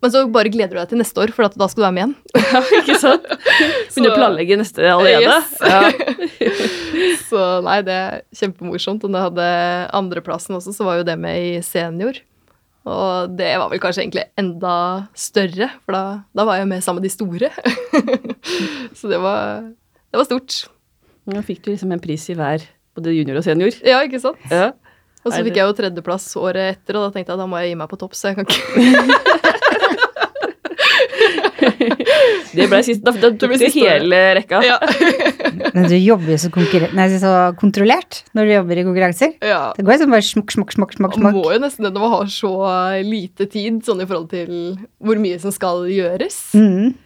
Men 0.00 0.12
så 0.12 0.22
bare 0.32 0.48
gleder 0.52 0.72
du 0.72 0.80
deg 0.80 0.92
til 0.92 1.00
neste 1.02 1.20
år, 1.20 1.32
for 1.36 1.44
at 1.44 1.56
da 1.60 1.66
skal 1.68 1.82
du 1.82 1.86
være 1.86 1.96
med 1.96 2.02
igjen. 2.02 2.14
Ja, 2.50 2.60
ikke 2.80 2.96
sant? 2.98 3.26
Begynner 3.92 4.14
å 4.14 4.16
planlegge 4.16 4.56
neste 4.58 4.86
allerede. 4.88 5.36
Yes. 5.36 5.52
Ja. 5.60 6.48
Så 7.28 7.42
nei, 7.66 7.76
det 7.86 7.94
er 7.94 8.16
kjempemorsomt. 8.40 9.04
Og 9.06 9.12
da 9.14 9.26
hadde 9.28 9.46
andreplassen 9.96 10.56
også, 10.58 10.72
så 10.74 10.86
var 10.88 10.98
jo 10.98 11.06
det 11.06 11.14
med 11.20 11.38
i 11.38 11.52
senior. 11.62 12.18
Og 12.90 13.36
det 13.36 13.52
var 13.60 13.68
vel 13.70 13.82
kanskje 13.82 14.06
egentlig 14.06 14.24
enda 14.40 14.74
større, 15.14 15.68
for 15.84 15.94
da, 15.94 16.02
da 16.34 16.46
var 16.48 16.58
jeg 16.62 16.70
med 16.72 16.82
sammen 16.84 17.04
med 17.04 17.10
de 17.10 17.12
store. 17.12 17.52
så 18.98 19.10
det 19.12 19.20
var, 19.20 19.66
det 20.08 20.22
var 20.22 20.26
stort. 20.30 20.62
Nå 21.30 21.44
fikk 21.46 21.62
du 21.66 21.74
liksom 21.74 21.92
en 21.94 22.02
pris 22.02 22.24
i 22.32 22.38
hver, 22.38 22.64
både 22.96 23.14
junior 23.14 23.42
og 23.42 23.46
senior. 23.46 23.76
Ja, 23.86 24.00
ikke 24.08 24.22
sant? 24.22 24.40
Ja. 24.50 24.72
Og 25.20 25.34
så 25.34 25.42
fikk 25.44 25.58
jeg 25.60 25.68
jo 25.68 25.76
tredjeplass 25.76 26.30
året 26.40 26.78
etter, 26.78 26.96
og 26.96 27.04
da 27.04 27.14
tenkte 27.14 27.34
jeg 27.34 27.42
da 27.42 27.46
må 27.46 27.60
jeg 27.60 27.74
gi 27.74 27.80
meg 27.82 27.90
på 27.92 28.00
topp, 28.00 28.16
så 28.16 28.32
jeg 28.32 28.40
kan 28.40 28.48
ikke 28.48 29.58
Det 32.56 32.66
ble 32.66 32.80
sist, 32.84 33.02
da, 33.04 33.12
da 33.14 33.30
tok 33.38 33.52
du 33.60 33.66
hele 33.74 34.20
rekka. 34.40 34.60
Ja. 34.66 34.78
Men 35.76 35.86
du 35.90 35.94
jobber 35.96 36.34
jo 36.34 36.38
så, 36.42 36.50
nei, 36.96 37.06
så 37.22 37.34
kontrollert 37.60 38.22
når 38.36 38.48
du 38.48 38.54
jobber 38.54 38.80
i 38.80 38.86
konkurranser. 38.86 39.36
ja. 39.44 39.60
Det 39.76 39.84
går 39.86 39.96
jo 39.96 40.02
sånn 40.02 40.14
bare 40.14 40.26
smukk, 40.26 40.54
smukk, 40.56 40.74
smukk, 40.76 40.96
smukk. 40.98 41.20
Man 41.22 41.36
må 41.36 41.44
jo 41.54 41.60
nesten 41.62 41.86
det 41.86 41.92
når 41.94 42.06
man 42.06 42.16
har 42.16 42.32
så 42.34 42.54
lite 43.06 43.46
tid, 43.50 43.82
sånn 43.86 44.02
i 44.02 44.08
forhold 44.08 44.30
til 44.32 44.52
hvor 44.98 45.20
mye 45.22 45.38
som 45.42 45.54
skal 45.54 45.86
gjøres. 45.90 46.40
Mm. 46.58 46.96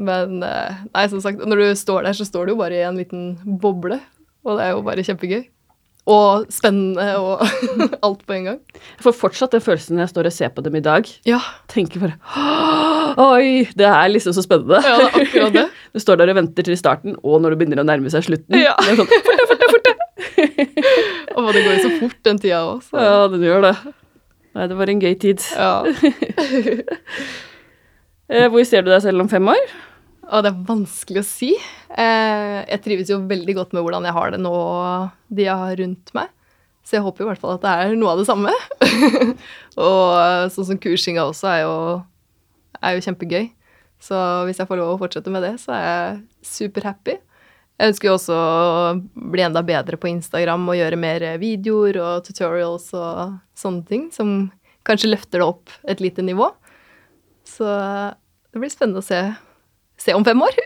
Men 0.00 0.42
eh, 0.46 0.82
nei, 0.92 1.06
som 1.12 1.22
sagt, 1.22 1.42
når 1.44 1.62
du 1.62 1.68
står 1.78 2.06
der, 2.08 2.16
så 2.16 2.26
står 2.28 2.46
du 2.46 2.54
jo 2.54 2.60
bare 2.60 2.78
i 2.78 2.84
en 2.86 3.00
liten 3.00 3.32
boble. 3.60 4.00
Og 4.46 4.56
det 4.56 4.66
er 4.68 4.76
jo 4.76 4.84
bare 4.86 5.04
kjempegøy. 5.04 5.42
Og 6.08 6.46
spennende 6.50 7.18
og 7.20 7.42
alt 8.06 8.22
på 8.26 8.32
en 8.32 8.44
gang. 8.48 8.58
Jeg 8.96 9.04
får 9.04 9.12
fortsatt 9.18 9.52
den 9.52 9.60
følelsen 9.60 9.96
når 9.98 10.02
jeg 10.06 10.12
står 10.14 10.26
og 10.30 10.32
ser 10.32 10.48
på 10.56 10.62
dem 10.64 10.74
i 10.78 10.80
dag. 10.84 11.04
Ja, 11.28 11.40
Tenker 11.68 12.00
bare 12.00 12.16
Oi, 13.20 13.66
det 13.76 13.84
er 13.86 14.08
liksom 14.08 14.32
så 14.32 14.40
spennende. 14.46 14.78
ja 14.86 14.96
det 14.96 15.04
er 15.10 15.20
akkurat 15.26 15.52
det. 15.58 15.66
Du 15.94 15.98
står 16.00 16.16
der 16.22 16.30
og 16.30 16.36
venter 16.38 16.62
til 16.62 16.76
starten, 16.78 17.16
og 17.26 17.40
når 17.42 17.50
det 17.52 17.58
begynner 17.60 17.80
å 17.82 17.84
nærme 17.88 18.10
seg 18.12 18.22
slutten. 18.22 18.54
Ja. 18.56 18.74
Det 18.78 18.90
er 18.92 18.96
sånn, 19.00 19.10
Og 21.40 21.48
det 21.54 21.62
går 21.64 21.72
jo 21.74 21.80
så 21.82 21.90
fort 21.98 22.18
den 22.26 22.38
tida 22.38 22.60
òg. 22.68 22.80
ja, 22.94 23.26
den 23.32 23.42
gjør 23.44 23.60
det. 23.66 23.74
Nei, 24.54 24.64
det 24.70 24.76
var 24.78 24.86
en 24.92 25.00
gøy 25.02 25.14
tid. 25.22 25.38
Ja. 25.54 25.84
Eh, 28.30 28.46
hvor 28.50 28.62
ser 28.66 28.82
du 28.86 28.90
deg 28.92 29.02
selv 29.02 29.20
om 29.24 29.28
fem 29.30 29.48
år? 29.50 29.64
Og 30.30 30.44
det 30.44 30.50
er 30.52 30.66
vanskelig 30.68 31.22
å 31.22 31.26
si. 31.26 31.54
Eh, 31.90 32.58
jeg 32.62 32.82
trives 32.84 33.10
jo 33.10 33.18
veldig 33.30 33.56
godt 33.56 33.72
med 33.74 33.82
hvordan 33.82 34.06
jeg 34.06 34.14
har 34.14 34.34
det 34.34 34.38
nå, 34.42 34.52
de 35.34 35.46
jeg 35.48 35.62
har 35.62 35.80
rundt 35.80 36.12
meg. 36.14 36.30
Så 36.86 36.96
jeg 36.96 37.04
håper 37.04 37.24
i 37.24 37.28
hvert 37.28 37.42
fall 37.42 37.56
at 37.56 37.64
det 37.64 37.72
er 37.72 37.96
noe 37.98 38.12
av 38.14 38.20
det 38.20 38.28
samme. 38.28 38.52
og 39.88 40.52
sånn 40.54 40.68
som 40.70 40.78
kursinga 40.80 41.26
også 41.26 41.50
er 41.50 41.64
jo, 41.64 41.74
er 42.80 42.94
jo 42.96 43.04
kjempegøy. 43.08 43.50
Så 44.00 44.20
hvis 44.48 44.62
jeg 44.62 44.70
får 44.70 44.80
lov 44.80 44.94
å 44.94 45.00
fortsette 45.02 45.32
med 45.32 45.44
det, 45.44 45.56
så 45.60 45.74
er 45.76 45.84
jeg 45.84 46.22
superhappy. 46.54 47.18
Jeg 47.80 47.92
ønsker 47.92 48.10
jo 48.10 48.14
også 48.16 48.36
å 48.36 48.88
bli 49.32 49.44
enda 49.44 49.62
bedre 49.64 49.96
på 50.00 50.08
Instagram 50.10 50.66
og 50.68 50.76
gjøre 50.76 51.00
mer 51.00 51.24
videoer 51.40 51.96
og 52.04 52.24
tutorials 52.26 52.90
og 52.96 53.38
sånne 53.56 53.86
ting 53.88 54.08
som 54.12 54.50
kanskje 54.88 55.12
løfter 55.12 55.40
det 55.40 55.46
opp 55.48 55.72
et 55.88 56.02
lite 56.04 56.24
nivå. 56.24 56.50
Så 57.48 57.64
det 57.64 58.60
blir 58.60 58.72
spennende 58.72 59.00
å 59.00 59.06
se, 59.06 59.20
se 60.00 60.14
om 60.16 60.24
fem 60.26 60.42
år. 60.42 60.60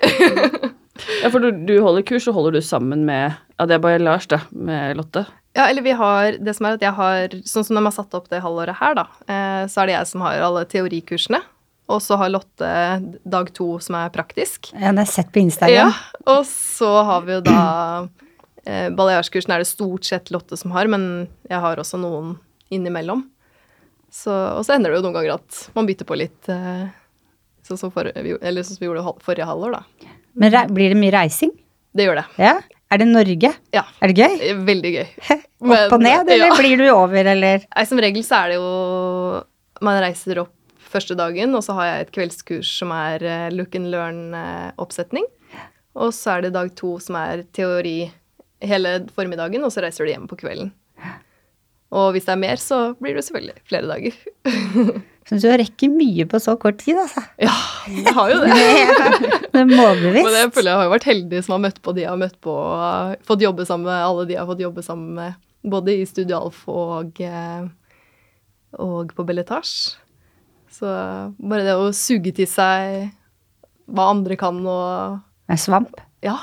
ja, 1.23 1.31
for 1.31 1.43
du, 1.43 1.51
du, 1.67 1.79
holder 1.83 2.07
kurs, 2.07 2.29
og 2.31 2.39
holder 2.39 2.59
du 2.59 2.65
sammen 2.65 3.07
med 3.09 3.35
Ja, 3.59 3.67
det 3.71 3.79
er 3.79 3.83
bare 3.83 4.03
Lars, 4.03 4.29
da, 4.31 4.43
med 4.51 4.97
Lotte? 4.99 5.25
Ja, 5.55 5.69
eller 5.69 5.85
vi 5.87 5.95
har 5.95 6.39
Det 6.43 6.55
som 6.57 6.67
er 6.67 6.77
at 6.79 6.83
jeg 6.83 6.95
har 6.97 7.35
Sånn 7.47 7.67
som 7.67 7.79
de 7.79 7.85
har 7.87 7.95
satt 7.95 8.15
opp 8.19 8.27
det 8.31 8.43
halvåret 8.43 8.79
her, 8.81 8.97
da, 8.99 9.09
eh, 9.31 9.65
så 9.71 9.83
er 9.83 9.91
det 9.91 9.99
jeg 9.99 10.11
som 10.11 10.25
har 10.27 10.43
alle 10.43 10.65
teorikursene. 10.71 11.43
Og 11.93 12.01
så 12.01 12.17
har 12.17 12.33
Lotte 12.33 12.69
dag 13.29 13.51
to, 13.55 13.75
som 13.83 13.99
er 13.99 14.13
praktisk. 14.13 14.71
Ja, 14.73 14.89
det 14.89 15.03
har 15.03 15.05
jeg 15.05 15.13
sett 15.13 15.35
på 15.35 15.43
Instagram. 15.43 15.93
Ja, 15.93 16.23
og 16.33 16.47
så 16.49 16.91
har 17.05 17.27
vi 17.27 17.37
jo 17.37 17.43
da 17.45 17.61
eh, 18.65 18.89
Baljasjkursen 18.97 19.53
er 19.53 19.63
det 19.63 19.69
stort 19.69 20.09
sett 20.09 20.33
Lotte 20.33 20.57
som 20.57 20.73
har, 20.77 20.89
men 20.89 21.27
jeg 21.51 21.61
har 21.61 21.81
også 21.81 22.01
noen 22.01 22.39
innimellom. 22.73 23.27
Så, 24.15 24.33
og 24.33 24.63
så 24.65 24.77
ender 24.77 24.93
det 24.93 25.01
jo 25.01 25.09
noen 25.09 25.19
ganger 25.19 25.37
at 25.37 25.61
man 25.75 25.89
bytter 25.89 26.09
på 26.09 26.19
litt, 26.19 26.49
eh, 26.53 26.87
sånn 27.65 27.81
som, 27.81 27.93
for, 27.95 28.11
eller 28.15 28.65
sånn 28.65 28.77
som 28.77 28.83
vi 28.83 28.89
gjorde 28.89 29.15
forrige 29.25 29.49
halvår, 29.49 29.79
da. 29.79 30.15
Men 30.41 30.57
blir 30.75 30.93
det 30.93 30.99
mye 30.99 31.15
reising? 31.15 31.53
Det 31.95 32.09
gjør 32.09 32.19
det. 32.21 32.25
Ja? 32.43 32.57
Er 32.93 33.01
det 33.01 33.07
Norge? 33.09 33.51
Ja. 33.75 33.85
Er 34.03 34.11
det 34.11 34.19
gøy? 34.19 34.35
Eh, 34.43 34.59
veldig 34.67 34.93
gøy. 34.97 35.07
Opp 35.65 35.95
og 35.97 36.03
ned, 36.03 36.29
eller 36.29 36.51
ja. 36.51 36.57
blir 36.61 36.83
du 36.83 36.89
over, 36.93 37.31
eller? 37.35 37.65
Nei, 37.71 37.87
som 37.89 38.03
regel 38.03 38.27
så 38.27 38.43
er 38.43 38.53
det 38.53 38.59
jo 38.59 38.73
Man 39.85 39.99
reiser 40.03 40.43
opp 40.45 40.53
første 40.95 41.17
dagen, 41.19 41.55
og 41.59 41.65
så 41.67 41.75
har 41.79 41.89
jeg 41.89 42.05
et 42.05 42.13
kveldskurs 42.15 42.69
som 42.79 42.93
er 42.95 43.25
look 43.51 43.75
and 43.75 43.91
learn-oppsetning. 43.91 45.25
Og 45.99 46.13
så 46.15 46.37
er 46.37 46.45
det 46.45 46.53
dag 46.55 46.71
to 46.79 46.93
som 47.03 47.19
er 47.19 47.43
teori 47.55 47.97
hele 48.63 48.93
formiddagen, 49.15 49.65
og 49.67 49.75
så 49.75 49.83
reiser 49.83 50.07
du 50.07 50.13
hjem 50.13 50.29
på 50.31 50.39
kvelden. 50.39 50.71
Og 51.95 52.15
hvis 52.15 52.27
det 52.27 52.33
er 52.35 52.41
mer, 52.43 52.59
så 52.59 52.79
blir 52.99 53.15
det 53.15 53.23
selvfølgelig 53.27 53.61
flere 53.71 53.91
dager. 53.91 54.17
Syns 55.29 55.45
du 55.45 55.49
rekker 55.49 55.93
mye 55.93 56.27
på 56.29 56.41
så 56.43 56.57
kort 56.61 56.83
tid, 56.83 56.99
altså. 57.01 57.23
Ja, 57.41 57.55
jeg 57.89 58.13
har 58.17 58.33
jo 58.33 58.41
det. 58.43 58.57
det 59.55 59.63
er 59.63 59.71
målbevisst. 59.71 60.27
Men 60.27 60.37
jeg 60.37 60.51
føler 60.53 60.71
jeg 60.73 60.81
har 60.83 60.93
vært 60.93 61.09
heldig 61.09 61.43
som 61.47 61.55
har 61.55 61.63
møtt 61.65 61.81
på 61.85 61.95
de 61.97 62.05
jeg 62.05 62.11
har 62.11 62.21
møtt 62.21 62.37
på, 62.45 62.53
og 62.53 63.25
fått 63.25 63.45
jobbe 63.47 63.65
sammen 63.69 63.89
med 63.89 64.05
alle 64.05 64.27
de 64.29 64.37
jeg 64.37 64.43
har 64.43 64.51
fått 64.51 64.65
jobbe 64.67 64.85
sammen 64.85 65.15
med, 65.21 65.39
både 65.75 65.95
i 65.97 66.05
Studialf 66.09 66.59
og, 66.69 67.23
eh, 67.25 67.69
og 68.85 69.15
på 69.17 69.25
Belletage. 69.25 69.95
Så 70.75 70.91
bare 71.39 71.65
det 71.65 71.79
å 71.79 71.93
suge 71.95 72.35
til 72.35 72.51
seg 72.51 73.15
hva 73.95 74.11
andre 74.11 74.37
kan 74.41 74.59
og 74.67 75.23
Med 75.49 75.61
svamp? 75.61 75.97
Ja. 76.25 76.37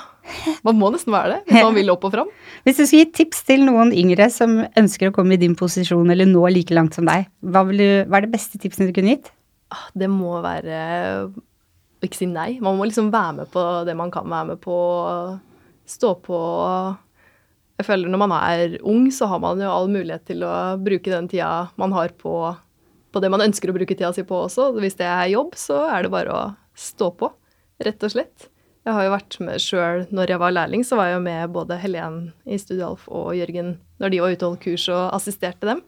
Man 0.66 0.78
må 0.80 0.92
nesten 0.94 1.14
være 1.14 1.34
det 1.34 1.40
hvis 1.48 1.66
man 1.66 1.76
vil 1.76 1.92
opp 1.94 2.06
og 2.08 2.14
fram. 2.14 2.32
Hvis 2.66 2.78
du 2.78 2.84
skulle 2.86 3.06
gi 3.08 3.14
tips 3.18 3.40
til 3.48 3.64
noen 3.66 3.90
yngre 3.98 4.28
som 4.30 4.60
ønsker 4.78 5.10
å 5.10 5.14
komme 5.16 5.34
i 5.34 5.42
din 5.42 5.56
posisjon 5.58 6.14
eller 6.14 6.30
nå 6.30 6.44
like 6.54 6.76
langt 6.78 6.94
som 6.98 7.08
deg, 7.10 7.26
hva, 7.42 7.64
du, 7.66 7.86
hva 8.06 8.20
er 8.20 8.28
det 8.28 8.34
beste 8.36 8.62
tipsene 8.62 8.92
du 8.92 8.94
kunne 8.94 9.16
gitt? 9.16 9.32
Ah, 9.74 9.88
det 9.98 10.12
må 10.12 10.36
være 10.44 10.82
å 11.26 12.06
ikke 12.06 12.20
si 12.20 12.28
nei. 12.30 12.60
Man 12.62 12.78
må 12.78 12.86
liksom 12.86 13.10
være 13.14 13.40
med 13.42 13.52
på 13.54 13.66
det 13.88 13.98
man 13.98 14.14
kan 14.14 14.30
være 14.30 14.52
med 14.54 14.62
på. 14.62 14.78
Stå 15.90 16.14
på. 16.22 16.42
Jeg 17.82 17.90
føler 17.90 18.14
når 18.14 18.22
man 18.28 18.36
er 18.38 18.78
ung, 18.86 19.08
så 19.14 19.30
har 19.32 19.42
man 19.42 19.62
jo 19.62 19.74
all 19.74 19.90
mulighet 19.90 20.28
til 20.30 20.46
å 20.46 20.54
bruke 20.82 21.14
den 21.14 21.32
tida 21.32 21.72
man 21.82 21.98
har 21.98 22.14
på 22.22 22.36
på 23.12 23.20
det 23.20 23.32
man 23.32 23.44
ønsker 23.44 23.72
å 23.72 23.76
bruke 23.76 23.96
tida 23.96 24.12
si 24.16 24.24
på 24.28 24.38
også. 24.46 24.72
Hvis 24.80 24.98
det 25.00 25.08
er 25.08 25.34
jobb, 25.34 25.56
så 25.60 25.84
er 25.92 26.06
det 26.06 26.14
bare 26.14 26.32
å 26.36 26.42
stå 26.78 27.12
på, 27.20 27.32
rett 27.84 28.08
og 28.08 28.14
slett. 28.14 28.48
Jeg 28.82 28.98
har 28.98 29.06
jo 29.06 29.14
vært 29.14 29.36
med 29.46 29.62
sjøl 29.62 30.04
når 30.10 30.32
jeg 30.34 30.42
var 30.42 30.54
lærling, 30.56 30.84
så 30.86 30.98
var 30.98 31.12
jeg 31.12 31.20
jo 31.20 31.24
med 31.28 31.52
både 31.54 31.78
Helen 31.78 32.20
i 32.50 32.58
Studialf 32.58 33.04
og 33.14 33.36
Jørgen 33.38 33.76
når 34.02 34.14
de 34.14 34.22
var 34.24 34.34
ute 34.34 34.46
og 34.46 34.56
holdt 34.56 34.64
kurs 34.64 34.88
og 34.90 35.04
assisterte 35.14 35.70
dem. 35.70 35.84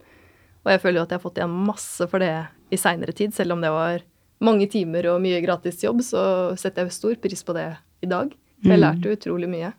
Og 0.62 0.70
jeg 0.70 0.82
føler 0.84 1.00
jo 1.00 1.06
at 1.06 1.12
jeg 1.12 1.18
har 1.18 1.24
fått 1.24 1.40
igjen 1.40 1.56
masse 1.66 2.06
for 2.10 2.22
det 2.22 2.34
i 2.72 2.78
seinere 2.78 3.14
tid, 3.16 3.34
selv 3.34 3.56
om 3.56 3.64
det 3.64 3.72
var 3.74 4.04
mange 4.44 4.68
timer 4.70 5.08
og 5.10 5.22
mye 5.24 5.40
gratis 5.42 5.82
jobb, 5.82 6.04
så 6.06 6.22
setter 6.60 6.86
jeg 6.86 6.94
stor 6.94 7.16
pris 7.22 7.42
på 7.44 7.56
det 7.56 7.66
i 8.04 8.10
dag. 8.10 8.30
For 8.62 8.70
jeg 8.70 8.78
mm. 8.78 8.84
lærte 8.84 9.16
utrolig 9.18 9.50
mye. 9.50 9.72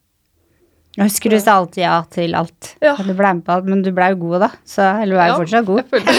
Jeg 0.95 1.09
husker 1.09 1.31
du 1.31 1.37
sa 1.43 1.57
alltid 1.59 1.83
ja 1.83 1.95
til 2.11 2.35
alt. 2.39 2.75
Ja. 2.83 2.95
Du 2.99 3.13
ble 3.15 3.31
med 3.39 3.45
på 3.47 3.55
alt, 3.55 3.69
men 3.71 3.83
du 3.83 3.91
ble 3.95 4.09
jo 4.13 4.19
god 4.25 4.45
da, 4.45 4.49
så, 4.67 4.89
eller 5.03 5.15
du 5.15 5.21
er 5.21 5.27
jo 5.27 5.33
ja, 5.33 5.39
fortsatt 5.41 5.65
god. 5.67 5.79
Jeg 5.79 5.87
følte 5.91 6.11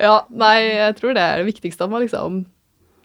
ja, 0.06 0.16
nei, 0.42 0.56
jeg 0.64 0.96
tror 0.96 1.16
det 1.16 1.26
er 1.26 1.40
det 1.40 1.48
viktigste. 1.48 1.84
At 1.84 1.92
man 1.92 2.04
liksom 2.04 2.42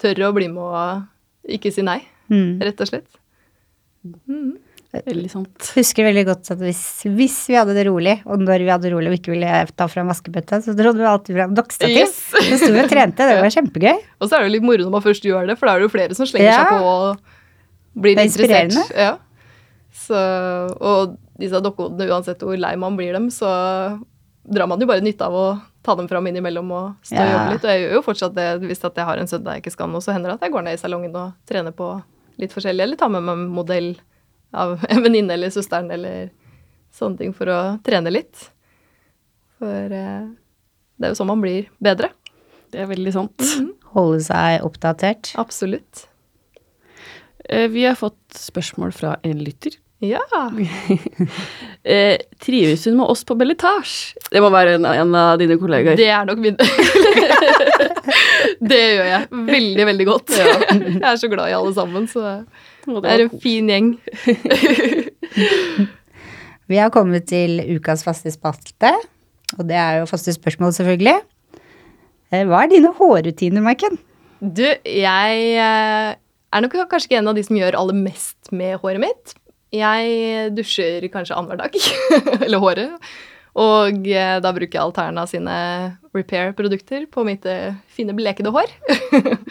tør 0.03 0.29
å 0.29 0.31
bli 0.35 0.49
med 0.51 0.63
og 0.63 1.05
ikke 1.47 1.71
si 1.73 1.85
nei, 1.85 1.99
mm. 2.31 2.61
rett 2.65 2.81
og 2.81 2.89
slett. 2.89 3.19
Mm. 4.29 4.55
Veldig 5.03 5.29
sant. 5.31 5.51
Jeg 5.59 5.83
Husker 5.83 6.05
veldig 6.07 6.23
godt 6.29 6.49
at 6.53 6.61
hvis, 6.61 6.81
hvis, 7.17 7.35
vi 7.51 7.57
hadde 7.57 7.75
det 7.75 7.83
rolig, 7.89 8.15
og 8.23 8.39
når 8.39 8.63
vi 8.63 8.71
hadde 8.71 8.87
det 8.87 8.93
rolig 8.93 9.11
og 9.11 9.17
ikke 9.17 9.33
ville 9.33 9.51
ta 9.75 9.89
fram 9.91 10.07
vaskebøtta, 10.11 10.61
så 10.63 10.75
dro 10.77 10.93
vi 10.95 11.07
alltid 11.09 11.35
fram 11.35 11.55
dokkestativ. 11.57 12.05
Yes. 12.05 12.15
Så 12.31 12.59
sto 12.61 12.71
vi 12.71 12.83
og 12.83 12.89
trente, 12.91 13.27
det 13.27 13.37
var 13.43 13.53
kjempegøy. 13.57 13.99
Og 14.21 14.29
så 14.29 14.37
er 14.37 14.45
det 14.45 14.49
jo 14.49 14.55
litt 14.55 14.67
moro 14.67 14.87
når 14.87 14.95
man 14.95 15.05
først 15.05 15.27
gjør 15.27 15.51
det, 15.51 15.57
for 15.59 15.67
da 15.67 15.75
er 15.75 15.83
det 15.83 15.89
jo 15.89 15.93
flere 15.97 16.17
som 16.17 16.29
slenger 16.29 16.51
ja. 16.51 16.61
seg 16.61 16.71
på 16.71 16.95
og 16.95 18.01
blir 18.05 18.23
interessert. 18.23 18.95
Ja. 18.95 19.13
Så, 20.05 20.19
og 20.79 21.15
disse 21.39 21.59
dokkehodene, 21.63 22.07
uansett 22.11 22.43
hvor 22.43 22.59
lei 22.59 22.75
man 22.79 22.95
blir 22.99 23.15
dem, 23.15 23.29
så 23.33 23.49
drar 24.45 24.69
man 24.69 24.79
jo 24.79 24.87
bare 24.89 25.03
nytte 25.03 25.27
av 25.27 25.35
å 25.35 25.47
ta 25.85 25.95
dem 25.97 26.07
fram 26.09 26.27
innimellom 26.29 26.71
og 26.73 27.05
stå 27.05 27.21
og 27.21 27.31
jobbe 27.31 27.53
litt. 27.53 27.65
Og 27.65 27.71
jeg 27.71 27.83
gjør 27.83 27.95
jo 27.97 28.03
fortsatt 28.05 28.35
det 28.37 28.47
hvis 28.65 28.83
jeg 28.85 29.07
har 29.09 29.21
en 29.21 29.29
søndag 29.29 29.57
jeg 29.57 29.65
ikke 29.65 29.75
skal 29.75 29.91
noe, 29.91 30.03
så 30.03 30.15
hender 30.15 30.31
det 30.31 30.39
at 30.39 30.47
jeg 30.47 30.55
går 30.55 30.65
ned 30.65 30.77
i 30.77 30.81
salongen 30.81 31.19
og 31.19 31.35
trener 31.49 31.75
på 31.75 31.91
litt 32.41 32.55
forskjellig, 32.55 32.83
eller 32.83 32.99
tar 32.99 33.11
med 33.13 33.23
meg 33.23 33.37
en 33.37 33.45
modell 33.55 33.93
av 34.55 34.79
en 34.91 35.05
venninne 35.05 35.37
eller 35.37 35.53
søsteren 35.53 35.91
eller 35.93 36.33
sånne 36.95 37.21
ting 37.21 37.35
for 37.35 37.51
å 37.51 37.59
trene 37.85 38.13
litt. 38.13 38.49
For 39.59 39.95
eh, 39.99 40.27
det 40.95 41.07
er 41.07 41.13
jo 41.13 41.19
sånn 41.19 41.31
man 41.31 41.43
blir 41.43 41.69
bedre. 41.83 42.11
Det 42.73 42.81
er 42.83 42.91
veldig 42.91 43.13
sant. 43.13 43.39
Mm 43.39 43.65
-hmm. 43.69 43.71
Holde 43.95 44.19
seg 44.23 44.63
oppdatert. 44.63 45.33
Absolutt. 45.39 46.07
Eh, 47.45 47.67
vi 47.69 47.85
har 47.85 47.95
fått 47.95 48.33
spørsmål 48.33 48.91
fra 48.91 49.17
en 49.23 49.43
lytter. 49.43 49.77
Ja. 50.03 50.19
eh, 51.83 52.17
trives 52.39 52.85
hun 52.85 52.97
med 52.97 53.05
oss 53.07 53.23
på 53.25 53.35
Belletage? 53.39 54.15
Det 54.31 54.41
må 54.43 54.49
være 54.53 54.75
en, 54.75 54.85
en, 54.89 55.15
av 55.15 55.39
dine 55.39 55.57
kollegaer. 55.59 55.95
Det 55.99 56.09
er 56.11 56.25
nok 56.27 56.41
min. 56.43 56.57
det 58.71 58.81
gjør 58.81 59.09
jeg 59.11 59.43
veldig, 59.51 59.85
veldig 59.91 60.07
godt. 60.09 60.35
Ja. 60.35 60.55
Jeg 60.75 61.05
er 61.13 61.21
så 61.21 61.29
glad 61.31 61.51
i 61.51 61.55
alle 61.57 61.75
sammen, 61.77 62.09
så 62.11 62.41
det 62.85 63.13
er 63.13 63.25
en 63.25 63.37
fin 63.41 63.71
gjeng. 63.71 63.93
Vi 66.69 66.81
har 66.81 66.91
kommet 66.93 67.27
til 67.29 67.61
ukas 67.77 68.03
faste 68.05 68.33
spalte, 68.33 68.91
og 69.55 69.63
det 69.69 69.77
er 69.77 70.01
jo 70.01 70.09
faste 70.09 70.33
spørsmål, 70.33 70.73
selvfølgelig. 70.75 71.15
Eh, 72.33 72.43
hva 72.49 72.65
er 72.65 72.71
dine 72.73 72.91
hårrutiner, 72.97 73.63
Maiken? 73.63 73.99
Du, 74.41 74.65
jeg 74.65 75.49
eh, 75.55 76.11
er 76.17 76.63
nok 76.65 76.77
kanskje 76.89 77.11
ikke 77.11 77.19
en 77.21 77.31
av 77.31 77.37
de 77.37 77.45
som 77.45 77.57
gjør 77.57 77.77
aller 77.79 77.97
mest 77.97 78.51
med 78.51 78.79
håret 78.81 79.01
mitt. 79.05 79.35
Jeg 79.75 80.51
dusjer 80.55 81.07
kanskje 81.13 81.37
annenhver 81.37 81.65
dag. 81.65 81.79
Eller 82.45 82.63
håret. 82.63 83.09
Og 83.55 84.07
eh, 84.11 84.37
da 84.43 84.51
bruker 84.55 84.75
jeg 84.77 84.83
Alterna 84.83 85.23
sine 85.29 85.57
repair-produkter 86.15 87.05
på 87.11 87.23
mitt 87.27 87.45
eh, 87.47 87.75
fine, 87.95 88.15
blekede 88.17 88.51
hår. 88.55 88.71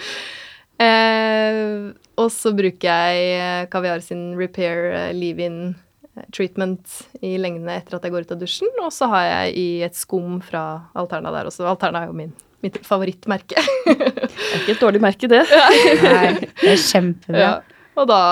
eh, 0.84 1.62
og 2.20 2.28
så 2.32 2.52
bruker 2.56 2.84
jeg 3.08 3.70
Kaviar 3.72 4.04
sin 4.04 4.34
repair 4.36 4.90
eh, 4.92 5.10
leave-in 5.16 5.74
treatment 6.34 7.00
i 7.26 7.34
lengdene 7.40 7.80
etter 7.80 7.96
at 7.96 8.04
jeg 8.06 8.14
går 8.14 8.26
ut 8.26 8.34
av 8.36 8.42
dusjen. 8.42 8.70
Og 8.84 8.92
så 8.94 9.08
har 9.12 9.24
jeg 9.30 9.54
i 9.60 9.68
et 9.86 9.96
skum 9.98 10.38
fra 10.44 10.64
Alterna 10.98 11.32
der 11.34 11.48
også. 11.50 11.66
Alterna 11.70 12.04
er 12.04 12.12
jo 12.12 12.18
min, 12.18 12.34
mitt 12.64 12.78
favorittmerke. 12.86 13.64
det 13.88 13.96
er 13.96 14.60
ikke 14.60 14.76
et 14.76 14.84
dårlig 14.84 15.02
merke, 15.04 15.30
det. 15.32 15.42
Nei, 16.04 16.50
det 16.60 16.76
er 16.76 16.84
kjempebra. 16.84 17.40
Ja. 17.40 17.54
Og 17.94 18.08
da 18.10 18.22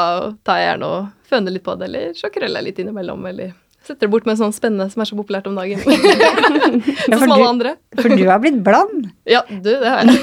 tar 0.45 0.61
jeg 0.61 0.71
gjerne 0.73 0.93
og 0.93 1.22
føner 1.33 1.55
litt 1.55 1.67
på 1.67 1.75
det, 1.81 1.91
eller 1.91 2.17
så 2.19 2.31
krøller 2.33 2.61
jeg 2.61 2.71
litt 2.71 2.83
innimellom, 2.85 3.27
eller 3.33 3.55
setter 3.83 4.07
det 4.07 4.13
bort 4.13 4.27
med 4.29 4.39
sånn 4.39 4.53
spennende 4.55 4.87
som 4.93 5.03
er 5.03 5.09
så 5.11 5.17
populært 5.19 5.49
om 5.51 5.57
dagen. 5.59 5.81
ja, 7.11 7.19
som 7.19 7.33
alle 7.35 7.49
andre. 7.49 7.75
for 7.99 8.15
du 8.15 8.23
har 8.29 8.39
blitt 8.43 8.61
blond. 8.65 9.09
Ja, 9.29 9.43
du, 9.49 9.71
det 9.71 9.81
har 9.83 10.07
jeg. 10.07 10.21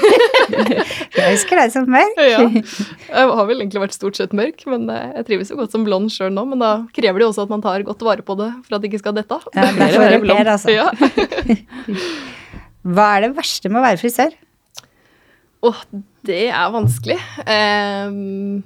jeg 1.18 1.34
husker 1.36 1.60
deg 1.60 1.74
som 1.74 1.88
mørk. 1.90 2.20
ja. 2.24 2.40
Jeg 2.48 3.34
har 3.36 3.50
vel 3.50 3.60
egentlig 3.60 3.84
vært 3.84 3.96
stort 3.96 4.20
sett 4.20 4.34
mørk, 4.36 4.64
men 4.70 4.88
eh, 4.92 5.12
jeg 5.20 5.28
trives 5.28 5.52
jo 5.52 5.60
godt 5.60 5.76
som 5.76 5.84
blond 5.86 6.12
sjøl 6.14 6.32
nå. 6.32 6.46
Men 6.54 6.64
da 6.64 6.72
krever 6.96 7.20
det 7.20 7.28
jo 7.28 7.32
også 7.34 7.46
at 7.46 7.52
man 7.52 7.64
tar 7.64 7.84
godt 7.86 8.04
vare 8.06 8.24
på 8.24 8.38
det 8.40 8.50
for 8.64 8.78
at 8.78 8.84
det 8.84 8.92
ikke 8.92 9.02
skal 9.04 9.16
dette 9.18 9.36
av. 9.36 9.48
Ja, 9.52 9.68
derfor 9.76 10.06
er 10.06 10.16
repair, 10.16 10.52
altså. 10.56 10.72
Ja. 10.72 10.88
Hva 12.80 13.10
er 13.18 13.26
det 13.26 13.34
verste 13.36 13.68
med 13.68 13.82
å 13.82 13.84
være 13.84 14.00
frisør? 14.00 14.32
Åh, 15.60 15.76
oh, 15.76 16.02
det 16.24 16.46
er 16.48 16.72
vanskelig. 16.72 17.18
Um, 17.44 18.62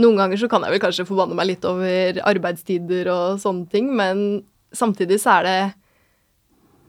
noen 0.00 0.18
ganger 0.20 0.40
så 0.40 0.48
kan 0.52 0.64
jeg 0.66 0.74
vel 0.74 0.82
kanskje 0.82 1.06
forbanne 1.08 1.36
meg 1.38 1.48
litt 1.50 1.64
over 1.68 2.20
arbeidstider 2.28 3.08
og 3.12 3.40
sånne 3.42 3.68
ting, 3.72 3.88
men 3.96 4.42
samtidig 4.76 5.18
så 5.22 5.38
er 5.38 5.46
det 5.46 5.58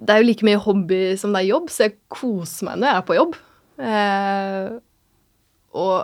Det 0.02 0.14
er 0.14 0.22
jo 0.22 0.28
like 0.28 0.46
mye 0.46 0.60
hobby 0.62 1.00
som 1.18 1.34
det 1.34 1.42
er 1.42 1.52
jobb, 1.54 1.72
så 1.74 1.88
jeg 1.88 1.96
koser 2.14 2.68
meg 2.68 2.78
når 2.78 2.92
jeg 2.92 2.98
er 3.00 3.06
på 3.08 3.16
jobb. 3.18 3.38
Eh, 3.82 4.68
og 5.74 5.96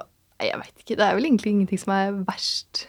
jeg 0.41 0.57
veit 0.59 0.81
ikke, 0.81 0.97
det 0.97 1.05
er 1.05 1.19
vel 1.19 1.27
egentlig 1.27 1.53
ingenting 1.53 1.81
som 1.81 1.93
er 1.93 2.15
verst, 2.25 2.87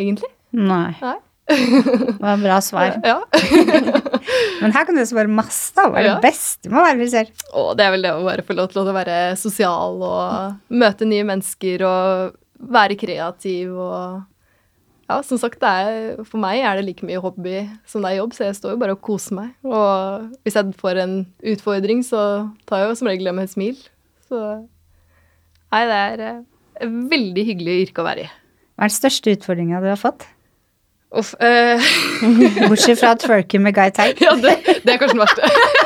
egentlig. 0.00 0.32
Nei. 0.50 0.96
Nei. 0.98 1.14
Det 1.46 2.18
var 2.20 2.40
bra 2.42 2.60
svar. 2.64 2.98
Ja. 3.04 3.20
Men 4.62 4.72
her 4.72 4.86
kan 4.86 4.96
du 4.96 5.02
svare 5.06 5.28
masse, 5.28 5.74
da. 5.76 5.88
Hva 5.92 6.00
er 6.00 6.06
det 6.08 6.24
beste 6.24 6.70
med 6.70 6.80
å 6.80 6.84
være 6.86 6.98
frisør? 7.02 7.32
Å, 7.52 7.64
det 7.76 7.84
er 7.84 7.92
vel 7.94 8.06
det 8.06 8.12
å 8.14 8.22
bare 8.24 8.44
få 8.46 8.56
lov 8.56 8.70
til 8.72 8.82
å 8.82 8.94
være 8.96 9.18
sosial 9.38 10.00
og 10.00 10.74
møte 10.74 11.08
nye 11.08 11.26
mennesker 11.28 11.84
og 11.86 12.38
være 12.72 12.96
kreativ 13.00 13.74
og 13.76 14.22
Ja, 15.04 15.18
som 15.20 15.36
sagt, 15.36 15.58
det 15.60 15.68
er, 15.68 16.22
for 16.24 16.40
meg 16.40 16.62
er 16.64 16.78
det 16.78 16.86
like 16.86 17.04
mye 17.04 17.20
hobby 17.20 17.58
som 17.84 18.00
det 18.00 18.14
er 18.14 18.22
jobb, 18.22 18.32
så 18.32 18.46
jeg 18.46 18.54
står 18.56 18.72
jo 18.72 18.78
bare 18.80 18.94
og 18.96 19.02
koser 19.04 19.36
meg. 19.36 19.50
Og 19.68 20.30
hvis 20.46 20.56
jeg 20.56 20.72
får 20.80 21.00
en 21.02 21.12
utfordring, 21.52 22.00
så 22.06 22.22
tar 22.64 22.80
jeg 22.80 22.88
jo 22.88 22.94
som 23.02 23.10
regel 23.10 23.28
det 23.28 23.34
med 23.36 23.44
et 23.44 23.52
smil. 23.52 23.76
Så 24.24 24.40
Nei, 25.74 25.82
det 25.90 25.98
er 25.98 26.22
eh, 26.24 26.38
et 26.86 26.96
veldig 27.12 27.44
hyggelig 27.50 27.74
yrke 27.88 28.00
å 28.00 28.06
være 28.08 28.24
i. 28.24 28.30
Hva 28.78 28.86
er 28.86 28.94
den 28.94 28.96
største 28.96 29.34
utfordringa 29.36 29.82
du 29.84 29.90
har 29.92 30.00
fått? 30.00 30.24
Uff. 31.14 31.34
eh, 31.42 31.84
Bortsett 32.70 32.98
fra 33.02 33.12
twerking 33.20 33.60
med 33.62 33.76
Guy 33.76 33.92
Tag. 33.94 34.16
Ja, 34.24 34.32
det, 34.40 34.56
det 34.86 34.94
er 34.94 35.02
kanskje 35.02 35.18
den 35.18 35.26
verste. 35.26 35.52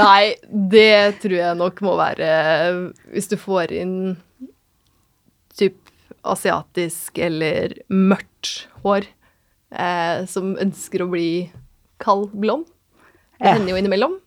Nei, 0.00 0.34
det 0.50 1.20
tror 1.22 1.36
jeg 1.36 1.56
nok 1.58 1.80
må 1.84 1.94
være 1.98 2.28
Hvis 3.12 3.30
du 3.30 3.36
får 3.40 3.72
inn 3.76 3.94
typ 5.56 5.76
asiatisk 6.26 7.18
eller 7.20 7.74
mørkt 7.88 8.66
hår 8.84 9.06
eh, 9.72 10.26
som 10.28 10.54
ønsker 10.60 11.04
å 11.04 11.08
bli 11.12 11.30
kald 12.00 12.30
blond. 12.36 12.66
Det 13.40 13.54
hender 13.54 13.74
jo 13.74 13.80
innimellom. 13.80 14.18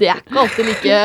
Det 0.00 0.08
er 0.10 0.22
ikke 0.22 0.40
alltid 0.42 0.66
like 0.66 0.94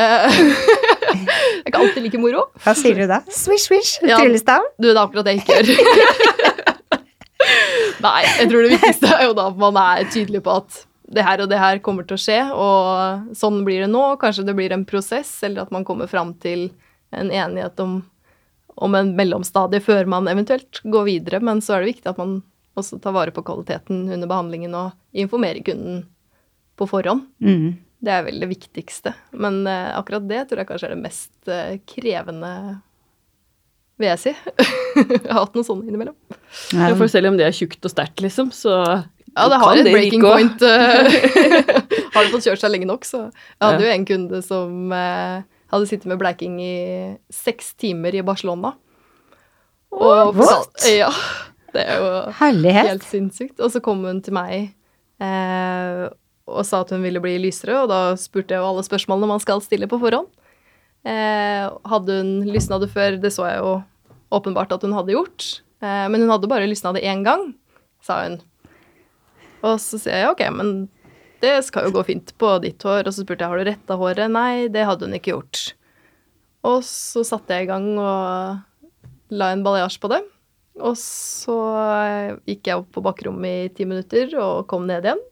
Det 1.16 1.62
er 1.62 1.70
ikke 1.70 1.82
alltid 1.82 2.02
like 2.06 2.20
moro. 2.20 2.46
Hva 2.64 2.74
sier 2.76 2.98
du 2.98 3.06
da? 3.10 3.20
Swish, 3.32 3.68
swish. 3.68 3.96
Ja. 4.04 4.18
Tryllestav? 4.20 4.64
Du, 4.76 4.88
det 4.88 4.96
er 4.96 5.02
akkurat 5.04 5.28
det 5.28 5.36
jeg 5.36 5.44
ikke 5.44 5.60
gjør. 5.60 5.66
Nei, 8.06 8.20
jeg 8.26 8.50
tror 8.50 8.66
det 8.66 8.72
viktigste 8.74 9.12
er 9.16 9.24
jo 9.28 9.36
da 9.36 9.48
at 9.50 9.60
man 9.60 9.78
er 9.80 10.08
tydelig 10.12 10.42
på 10.46 10.56
at 10.60 10.82
det 11.06 11.22
her 11.22 11.42
og 11.42 11.50
det 11.50 11.60
her 11.60 11.78
kommer 11.84 12.06
til 12.06 12.16
å 12.16 12.20
skje, 12.20 12.40
og 12.50 13.36
sånn 13.38 13.60
blir 13.66 13.84
det 13.84 13.90
nå. 13.92 14.02
Kanskje 14.20 14.46
det 14.48 14.56
blir 14.58 14.74
en 14.74 14.86
prosess, 14.88 15.30
eller 15.46 15.66
at 15.66 15.72
man 15.74 15.86
kommer 15.86 16.10
fram 16.10 16.34
til 16.42 16.68
en 17.14 17.30
enighet 17.30 17.78
om, 17.82 18.00
om 18.74 18.98
en 18.98 19.12
mellomstadie 19.18 19.80
før 19.84 20.10
man 20.10 20.28
eventuelt 20.30 20.82
går 20.82 21.06
videre. 21.06 21.40
Men 21.44 21.62
så 21.62 21.76
er 21.76 21.84
det 21.84 21.94
viktig 21.94 22.10
at 22.10 22.20
man 22.20 22.40
også 22.76 22.98
tar 23.00 23.14
vare 23.16 23.32
på 23.32 23.44
kvaliteten 23.46 24.04
under 24.10 24.28
behandlingen 24.28 24.74
og 24.76 25.16
informerer 25.16 25.62
kunden 25.64 26.02
på 26.76 26.88
forhånd. 26.90 27.24
Mm. 27.40 27.78
Det 28.04 28.12
er 28.12 28.26
vel 28.26 28.42
det 28.42 28.50
viktigste. 28.50 29.14
Men 29.32 29.62
uh, 29.64 29.96
akkurat 29.96 30.26
det 30.28 30.42
tror 30.50 30.62
jeg 30.62 30.68
kanskje 30.68 30.90
er 30.90 30.96
det 30.96 31.04
mest 31.06 31.48
uh, 31.48 31.78
krevende, 31.88 32.52
vil 33.96 34.10
jeg 34.10 34.24
si. 34.26 34.34
jeg 34.98 35.22
har 35.30 35.44
hatt 35.46 35.56
noe 35.56 35.66
sånt 35.66 35.86
innimellom. 35.86 36.18
Ja. 36.74 36.90
Ja, 36.90 36.96
for 36.98 37.08
selv 37.10 37.30
om 37.30 37.38
det 37.38 37.46
er 37.46 37.56
tjukt 37.56 37.86
og 37.86 37.94
sterkt, 37.94 38.20
liksom, 38.26 38.50
så 38.52 38.74
Ja, 39.36 39.48
det 39.52 39.58
har 39.60 39.76
et 39.76 39.90
breaking 39.92 40.22
point. 40.24 40.62
eh, 40.64 41.10
har 42.14 42.24
det 42.24 42.32
fått 42.32 42.46
kjørt 42.48 42.62
seg 42.62 42.72
lenge 42.72 42.88
nok, 42.88 43.04
så 43.04 43.26
Jeg 43.28 43.60
hadde 43.66 43.84
jo 43.84 43.92
en 43.92 44.06
kunde 44.08 44.40
som 44.46 44.92
eh, 44.96 45.42
hadde 45.72 45.88
sittet 45.90 46.08
med 46.08 46.18
bleiking 46.22 46.56
i 46.62 46.76
seks 47.32 47.74
timer 47.76 48.14
i 48.16 48.22
Barcelona. 48.24 48.72
Og 49.96 50.34
What? 50.36 50.86
Ja. 50.88 51.10
Det 51.76 51.82
er 51.84 52.00
jo 52.00 52.08
Herlighet. 52.38 52.88
helt 52.94 53.04
sinnssykt. 53.04 53.58
Og 53.60 53.70
så 53.74 53.82
kom 53.84 54.04
hun 54.08 54.22
til 54.24 54.32
meg 54.36 54.70
eh, 55.20 56.06
og 56.46 56.62
sa 56.64 56.80
at 56.84 56.92
hun 56.94 57.02
ville 57.04 57.20
bli 57.20 57.34
lysere, 57.42 57.74
og 57.82 57.90
da 57.90 58.00
spurte 58.20 58.54
jeg 58.54 58.62
jo 58.62 58.68
alle 58.70 58.84
spørsmålene 58.86 59.28
man 59.34 59.42
skal 59.42 59.60
stille 59.64 59.88
på 59.90 59.98
forhånd. 60.00 60.28
Eh, 61.06 61.66
hadde 61.90 62.18
hun 62.22 62.30
lysna 62.48 62.78
det 62.82 62.88
før? 62.94 63.18
Det 63.20 63.32
så 63.34 63.46
jeg 63.50 63.60
jo 63.60 63.76
åpenbart 64.34 64.72
at 64.74 64.82
hun 64.86 64.94
hadde 64.96 65.12
gjort. 65.14 65.48
Eh, 65.82 66.06
men 66.10 66.22
hun 66.24 66.32
hadde 66.32 66.48
bare 66.50 66.68
lysna 66.70 66.94
det 66.96 67.04
én 67.06 67.24
gang, 67.26 67.50
sa 68.00 68.22
hun. 68.24 68.38
Og 69.66 69.80
så 69.82 69.98
sier 70.00 70.22
jeg 70.22 70.32
ok, 70.34 70.44
men 70.54 70.76
det 71.44 71.58
skal 71.66 71.88
jo 71.88 71.96
gå 71.98 72.04
fint 72.08 72.32
på 72.40 72.54
ditt 72.64 72.82
hår. 72.86 73.04
Og 73.04 73.12
så 73.12 73.24
spurte 73.24 73.44
jeg 73.44 73.52
har 73.52 73.60
du 73.60 73.68
retta 73.68 73.98
håret. 74.00 74.32
Nei, 74.32 74.68
det 74.72 74.86
hadde 74.88 75.08
hun 75.08 75.18
ikke 75.18 75.34
gjort. 75.34 75.66
Og 76.66 76.80
så 76.86 77.22
satte 77.26 77.54
jeg 77.56 77.66
i 77.66 77.70
gang 77.70 77.92
og 78.00 79.36
la 79.36 79.52
en 79.52 79.64
baljasj 79.66 80.00
på 80.02 80.10
det. 80.12 80.22
Og 80.76 80.96
så 81.00 81.56
eh, 82.04 82.34
gikk 82.50 82.68
jeg 82.68 82.82
opp 82.82 82.90
på 82.92 83.02
bakrommet 83.04 83.70
i 83.70 83.72
ti 83.72 83.86
minutter 83.88 84.34
og 84.42 84.66
kom 84.70 84.84
ned 84.88 85.06
igjen. 85.08 85.22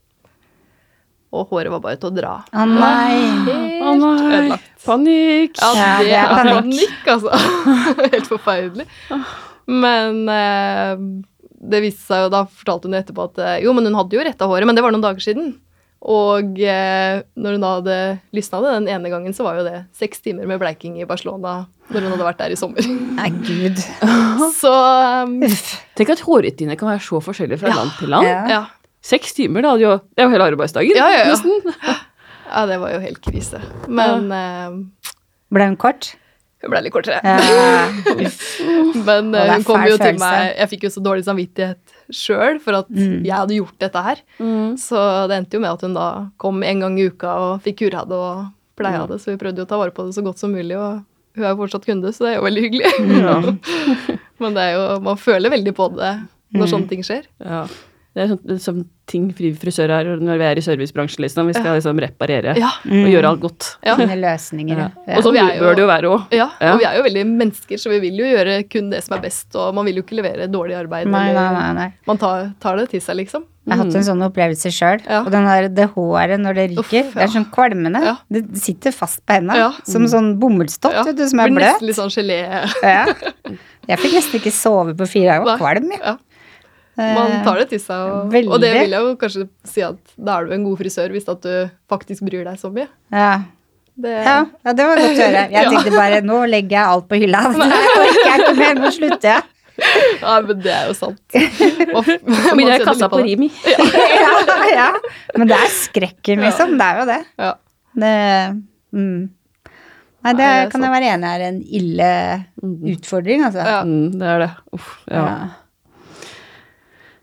Og 1.35 1.51
håret 1.51 1.73
var 1.73 1.83
bare 1.83 1.99
til 1.99 2.13
å 2.13 2.15
dra. 2.15 2.35
Å 2.55 2.65
nei. 2.71 3.19
Helt 3.49 3.83
oh, 3.83 3.97
nei, 3.99 4.15
ødelagt. 4.39 4.71
panikk. 4.85 5.59
Ja, 5.59 5.71
det 5.75 6.07
det 6.07 6.19
er 6.21 6.31
panikk. 6.31 6.61
panikk, 6.61 7.11
altså. 7.17 7.33
Helt 8.15 8.31
forferdelig. 8.31 8.87
Men 9.67 10.23
eh, 10.31 11.05
det 11.71 11.81
viste 11.85 12.05
seg 12.05 12.27
jo, 12.27 12.33
da 12.35 12.45
fortalte 12.51 12.89
hun 12.91 12.97
etterpå 12.99 13.29
at 13.31 13.39
eh, 13.43 13.61
jo, 13.65 13.73
men 13.77 13.87
hun 13.89 13.97
hadde 13.99 14.17
jo 14.19 14.25
retta 14.27 14.49
håret, 14.51 14.69
men 14.69 14.77
det 14.77 14.85
var 14.85 14.93
noen 14.95 15.05
dager 15.05 15.25
siden. 15.25 15.55
Og 16.05 16.59
eh, 16.61 17.23
når 17.41 17.55
hun 17.57 17.63
da 17.65 17.71
hadde 17.79 17.95
lysna 18.37 18.59
det 18.61 18.73
den 18.75 18.89
ene 18.93 19.09
gangen, 19.13 19.33
så 19.33 19.47
var 19.47 19.57
jo 19.57 19.65
det 19.65 19.79
seks 19.97 20.21
timer 20.21 20.45
med 20.51 20.61
bleiking 20.61 20.99
i 21.01 21.07
Barcelona 21.09 21.63
når 21.89 22.05
hun 22.05 22.13
hadde 22.13 22.27
vært 22.27 22.43
der 22.43 22.53
i 22.53 22.59
sommer. 22.61 22.85
Nei, 23.17 23.31
gud. 23.45 23.81
Så 24.61 24.73
um, 25.25 25.39
Tenk 25.97 26.13
at 26.13 26.23
hårrutiner 26.25 26.77
kan 26.81 26.91
være 26.93 27.05
så 27.05 27.21
forskjellige 27.25 27.61
fra 27.63 27.73
Ja. 27.73 27.79
land 27.81 27.95
til 28.01 28.13
land. 28.13 28.29
Ja. 28.29 28.43
ja. 28.53 28.63
Seks 29.05 29.33
timer, 29.37 29.65
da 29.65 29.73
hadde 29.75 29.85
jo 29.85 29.95
Det 30.01 30.23
er 30.25 30.29
jo 30.29 30.33
hele 30.33 30.51
arbeidsdagen. 30.53 30.97
Ja, 30.97 31.09
ja, 31.13 31.25
ja. 31.25 31.33
nesten. 31.33 31.73
ja, 32.53 32.67
det 32.69 32.79
var 32.85 32.93
jo 32.95 33.01
helt 33.05 33.21
krise. 33.25 33.61
Men 33.89 34.29
eh, 34.33 34.77
Ble 35.55 35.71
hun 35.73 35.81
kort? 35.81 36.13
Hun 36.65 36.73
ble 36.73 36.81
litt 36.87 36.95
kortere. 36.95 37.21
Ja. 37.23 37.37
Men 39.09 39.31
er 39.37 39.53
hun 39.55 39.65
kom 39.67 39.85
jo 39.89 39.97
til 40.01 40.19
meg 40.21 40.55
Jeg 40.59 40.71
fikk 40.75 40.87
jo 40.89 40.93
så 40.95 41.03
dårlig 41.05 41.25
samvittighet 41.27 41.95
sjøl 42.15 42.59
for 42.63 42.81
at 42.83 42.91
Mm. 42.95 43.23
jeg 43.25 43.33
hadde 43.35 43.57
gjort 43.57 43.79
dette 43.81 44.03
her. 44.05 44.19
Mm. 44.39 44.75
Så 44.81 44.99
det 45.31 45.39
endte 45.39 45.57
jo 45.57 45.61
med 45.65 45.73
at 45.73 45.81
hun 45.87 45.95
da 45.97 46.09
kom 46.39 46.63
en 46.63 46.81
gang 46.85 46.99
i 47.01 47.07
uka 47.09 47.33
og 47.47 47.63
fikk 47.65 47.79
kura 47.85 48.05
det 48.09 48.19
og 48.19 48.45
pleia 48.77 49.05
Mm. 49.05 49.09
det. 49.13 49.21
Så 49.23 49.33
vi 49.33 49.39
prøvde 49.41 49.59
jo 49.63 49.65
å 49.65 49.71
ta 49.71 49.79
vare 49.81 49.91
på 49.95 50.05
det 50.07 50.15
så 50.17 50.23
godt 50.25 50.39
som 50.39 50.53
mulig, 50.53 50.77
og 50.77 51.03
hun 51.35 51.45
er 51.45 51.51
jo 51.55 51.57
fortsatt 51.63 51.87
kunde, 51.87 52.13
så 52.13 52.25
det 52.27 52.35
er 52.35 52.37
jo 52.39 52.47
veldig 52.47 52.63
hyggelig. 52.67 52.93
Ja. 53.25 53.39
Men 54.41 54.55
det 54.55 54.63
er 54.63 54.73
jo, 54.77 55.01
man 55.01 55.17
føler 55.17 55.51
veldig 55.51 55.75
på 55.75 55.89
det 55.97 56.13
når 56.55 56.67
Mm. 56.67 56.71
sånne 56.71 56.89
ting 56.89 57.03
skjer. 57.03 57.25
Ja. 57.41 57.67
Det 58.15 58.23
er 58.23 58.29
sånn, 58.31 58.59
sånn 58.63 58.83
ting 59.11 59.25
frisører 59.35 59.59
frisør 59.59 59.91
er 59.91 60.09
når 60.23 60.39
vi 60.39 60.45
er 60.47 60.59
i 60.61 60.63
servicebransjen, 60.63 61.25
liksom. 61.25 61.49
Vi 61.51 61.55
skal 61.57 61.75
liksom 61.81 61.99
reparere 61.99 62.53
Ja. 62.57 62.69
og 62.87 63.09
gjøre 63.11 63.27
alt 63.33 63.41
godt. 63.43 63.77
Ja. 63.85 63.97
Finne 63.99 64.15
løsninger. 64.23 64.79
Ja. 64.79 64.89
Ja. 65.09 65.17
Og 65.19 65.25
sånn 65.27 65.33
vi 65.35 65.41
er 65.43 65.57
jo- 65.57 65.63
bør 65.65 65.75
det 65.75 65.83
jo 65.83 65.89
være 65.89 66.05
òg. 66.15 66.27
Ja, 66.33 66.47
Ja. 66.61 66.73
og 66.75 66.79
vi 66.79 66.85
er 66.87 66.95
jo 66.97 67.03
veldig 67.03 67.25
mennesker, 67.27 67.75
så 67.77 67.91
vi 67.91 67.99
vil 67.99 68.17
jo 68.17 68.25
gjøre 68.25 68.71
kun 68.71 68.91
det 68.91 69.03
som 69.03 69.19
er 69.19 69.21
best, 69.23 69.55
og 69.57 69.75
man 69.75 69.85
vil 69.85 69.97
jo 69.97 70.03
ikke 70.05 70.15
levere 70.23 70.47
dårlig 70.49 70.77
arbeid. 70.79 71.07
Nei, 71.09 71.25
nei, 71.25 71.31
eller- 71.33 71.53
nei, 71.53 71.73
nei. 71.73 71.93
Man 72.07 72.17
tar, 72.19 72.55
tar 72.61 72.77
det 72.77 72.89
til 72.91 73.01
seg, 73.01 73.17
liksom. 73.17 73.43
Jeg 73.67 73.77
har 73.79 73.85
hatt 73.85 73.95
en 73.97 74.03
sånn 74.03 74.23
opplevelse 74.33 74.71
sjøl. 74.71 75.01
Ja. 75.09 75.21
Og 75.25 75.31
den 75.33 75.45
der, 75.45 75.69
det 75.69 75.91
håret 75.95 76.39
når 76.39 76.55
det 76.55 76.71
ryker, 76.77 77.05
Uff, 77.09 77.15
det 77.15 77.23
er 77.23 77.27
sånn 77.29 77.51
kvalmende. 77.51 78.01
Ja. 78.05 78.17
Det 78.31 78.57
sitter 78.59 78.93
fast 78.93 79.25
på 79.27 79.35
hendene. 79.35 79.57
Ja. 79.57 79.73
Som 79.85 80.05
sånn 80.05 80.39
bomullstott 80.39 80.93
Ja, 80.93 81.03
vet 81.03 81.17
du, 81.17 81.27
som 81.29 81.41
er 81.41 81.49
Blir 81.49 81.57
bløt. 81.59 81.81
nesten 81.81 81.87
litt 81.89 81.97
sånn 81.97 82.13
gelé. 82.15 82.71
Ja. 82.83 83.07
Jeg 83.89 83.99
fikk 83.99 84.13
nesten 84.13 84.41
ikke 84.41 84.53
sove 84.53 84.95
på 84.95 85.09
fire 85.09 85.33
dager. 85.33 85.41
Jeg 85.41 85.45
var 85.45 85.59
kvalm, 85.59 85.91
jeg. 85.91 86.01
Ja. 86.01 86.17
Man 86.95 87.41
tar 87.43 87.59
det 87.63 87.69
til 87.73 87.81
seg, 87.83 88.07
og, 88.07 88.37
og 88.55 88.61
det 88.63 88.71
vil 88.77 88.93
jeg 88.95 89.03
jo 89.03 89.15
kanskje 89.19 89.49
si 89.67 89.83
at 89.83 89.99
da 90.15 90.39
er 90.39 90.47
du 90.47 90.55
en 90.55 90.67
god 90.69 90.79
frisør 90.79 91.15
hvis 91.15 91.27
at 91.31 91.43
du 91.43 91.55
faktisk 91.91 92.23
bryr 92.27 92.45
deg 92.47 92.61
så 92.61 92.71
mye. 92.75 92.87
Ja. 93.11 93.33
Det, 93.95 94.11
Ja, 94.11 94.39
ja, 94.67 94.73
det 94.75 94.87
var 94.89 94.99
godt 94.99 95.11
å 95.11 95.27
høre. 95.27 95.43
Jeg 95.55 95.69
tenkte 95.73 95.95
bare 95.95 96.23
nå 96.27 96.39
legger 96.51 96.77
jeg 96.79 96.95
alt 96.95 97.11
på 97.11 97.19
hylla. 97.23 97.43
Jeg 98.25 98.41
ikke 98.41 98.55
mer, 98.59 98.81
nå 98.83 98.91
slutter 98.95 99.29
jeg. 99.31 99.51
Ja, 100.23 100.35
men 100.47 100.61
det 100.63 100.71
er 100.71 100.89
jo 100.89 100.95
sant. 100.95 101.23
Og, 101.35 102.07
Så 102.07 102.55
mye 102.55 102.67
man 102.67 102.73
er 102.77 102.85
kassa 102.87 103.09
på. 103.11 103.23
Rimi. 103.27 103.51
Ja, 104.25 104.59
ja. 104.71 104.91
Men 105.35 105.51
det 105.51 105.59
er 105.59 105.73
skrekken, 105.75 106.43
liksom. 106.43 106.77
Det 106.79 106.87
er 106.87 107.01
jo 107.01 107.07
det. 107.11 107.21
Ja. 107.43 107.51
det 108.03 108.13
mm. 108.95 109.19
Nei, 110.25 110.33
det 110.39 110.51
kan 110.73 110.87
jeg 110.87 110.95
være 110.95 111.11
enig 111.13 111.29
i 111.29 111.35
er 111.35 111.43
en 111.51 111.59
ille 111.81 112.13
utfordring, 112.95 113.45
altså. 113.45 113.67
Ja. 113.67 113.83
Mm, 113.85 114.15
det 114.21 114.31
er 114.31 114.43
det. 114.47 114.51
Uff, 114.79 114.95
ja. 115.11 115.27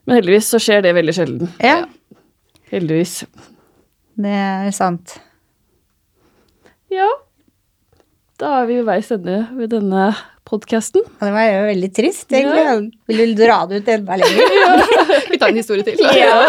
Ja. 0.02 0.08
Men 0.10 0.18
heldigvis 0.18 0.48
så 0.50 0.58
skjer 0.62 0.82
det 0.84 0.96
veldig 0.98 1.14
sjelden. 1.14 1.50
ja, 1.62 1.84
Heldigvis. 2.72 3.24
det 4.22 4.32
er 4.32 4.72
sant. 4.74 5.18
Ja. 6.92 7.08
Da 8.42 8.62
er 8.62 8.66
vi 8.70 8.78
ved 8.80 8.88
veis 8.88 9.12
ende 9.14 9.36
ved 9.60 9.70
denne 9.76 10.08
podkasten. 10.50 11.04
Ja, 11.20 11.28
det 11.28 11.34
var 11.36 11.46
jo 11.52 11.60
veldig 11.70 11.90
trist, 11.96 12.32
egentlig. 12.34 12.92
Vil 13.12 13.36
du 13.36 13.44
dra 13.44 13.60
det 13.70 13.84
ut 13.84 13.92
enda 13.94 14.18
lenger? 14.18 14.42
Vi 15.32 15.38
tar 15.40 15.52
en 15.54 15.60
historie 15.62 15.84
til. 15.86 16.02
Ja. 16.18 16.40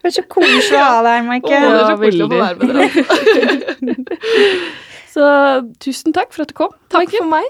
Det 0.00 0.08
er 0.08 0.14
så 0.16 0.24
koselig 0.30 0.78
å 0.78 0.86
ha 0.86 1.02
deg 1.04 1.12
her, 1.12 1.22
Å, 1.22 1.28
Maike. 1.28 1.50
det 1.50 1.58
er 1.60 1.68
så 1.68 1.76
Ja, 1.76 1.98
koselig 2.00 2.24
å 2.24 2.30
få 2.32 2.38
være 2.40 2.56
med 2.62 2.66
dere. 2.80 4.06
Så 5.16 5.24
tusen 5.80 6.12
takk 6.12 6.32
for 6.34 6.44
at 6.44 6.50
du 6.50 6.56
kom. 6.58 6.72
Takk 6.92 7.06
Michael. 7.06 7.22
for 7.22 7.30
meg. 7.30 7.46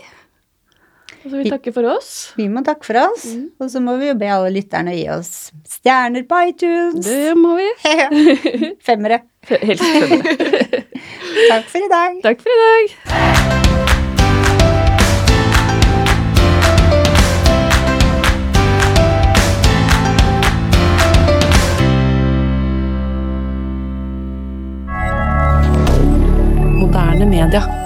Og 1.26 1.30
så 1.32 1.40
vil 1.40 1.48
vi 1.48 1.50
takke 1.50 1.72
for 1.74 1.82
oss. 1.90 2.10
Vi 2.38 2.44
må 2.46 2.60
takke 2.62 2.86
for 2.86 2.94
oss, 3.00 3.24
og 3.58 3.70
så 3.72 3.80
må 3.82 3.96
vi 3.98 4.12
jo 4.12 4.14
be 4.14 4.28
alle 4.30 4.52
lytterne 4.54 4.92
gi 4.94 5.08
oss 5.10 5.50
stjerner 5.66 6.22
på 6.22 6.38
iTunes. 6.52 7.02
Det 7.02 7.34
må 7.34 7.56
vi. 7.58 7.66
Femmere. 8.86 9.24
Helst 9.50 9.82
femmere. 9.82 10.36
Takk 11.50 11.66
for 11.72 11.82
i 11.82 11.88
dag. 11.90 12.20
Takk 12.22 12.46
for 12.46 12.50
i 12.54 12.58
dag. 12.62 12.84
Moderne 26.78 27.26
media. 27.26 27.85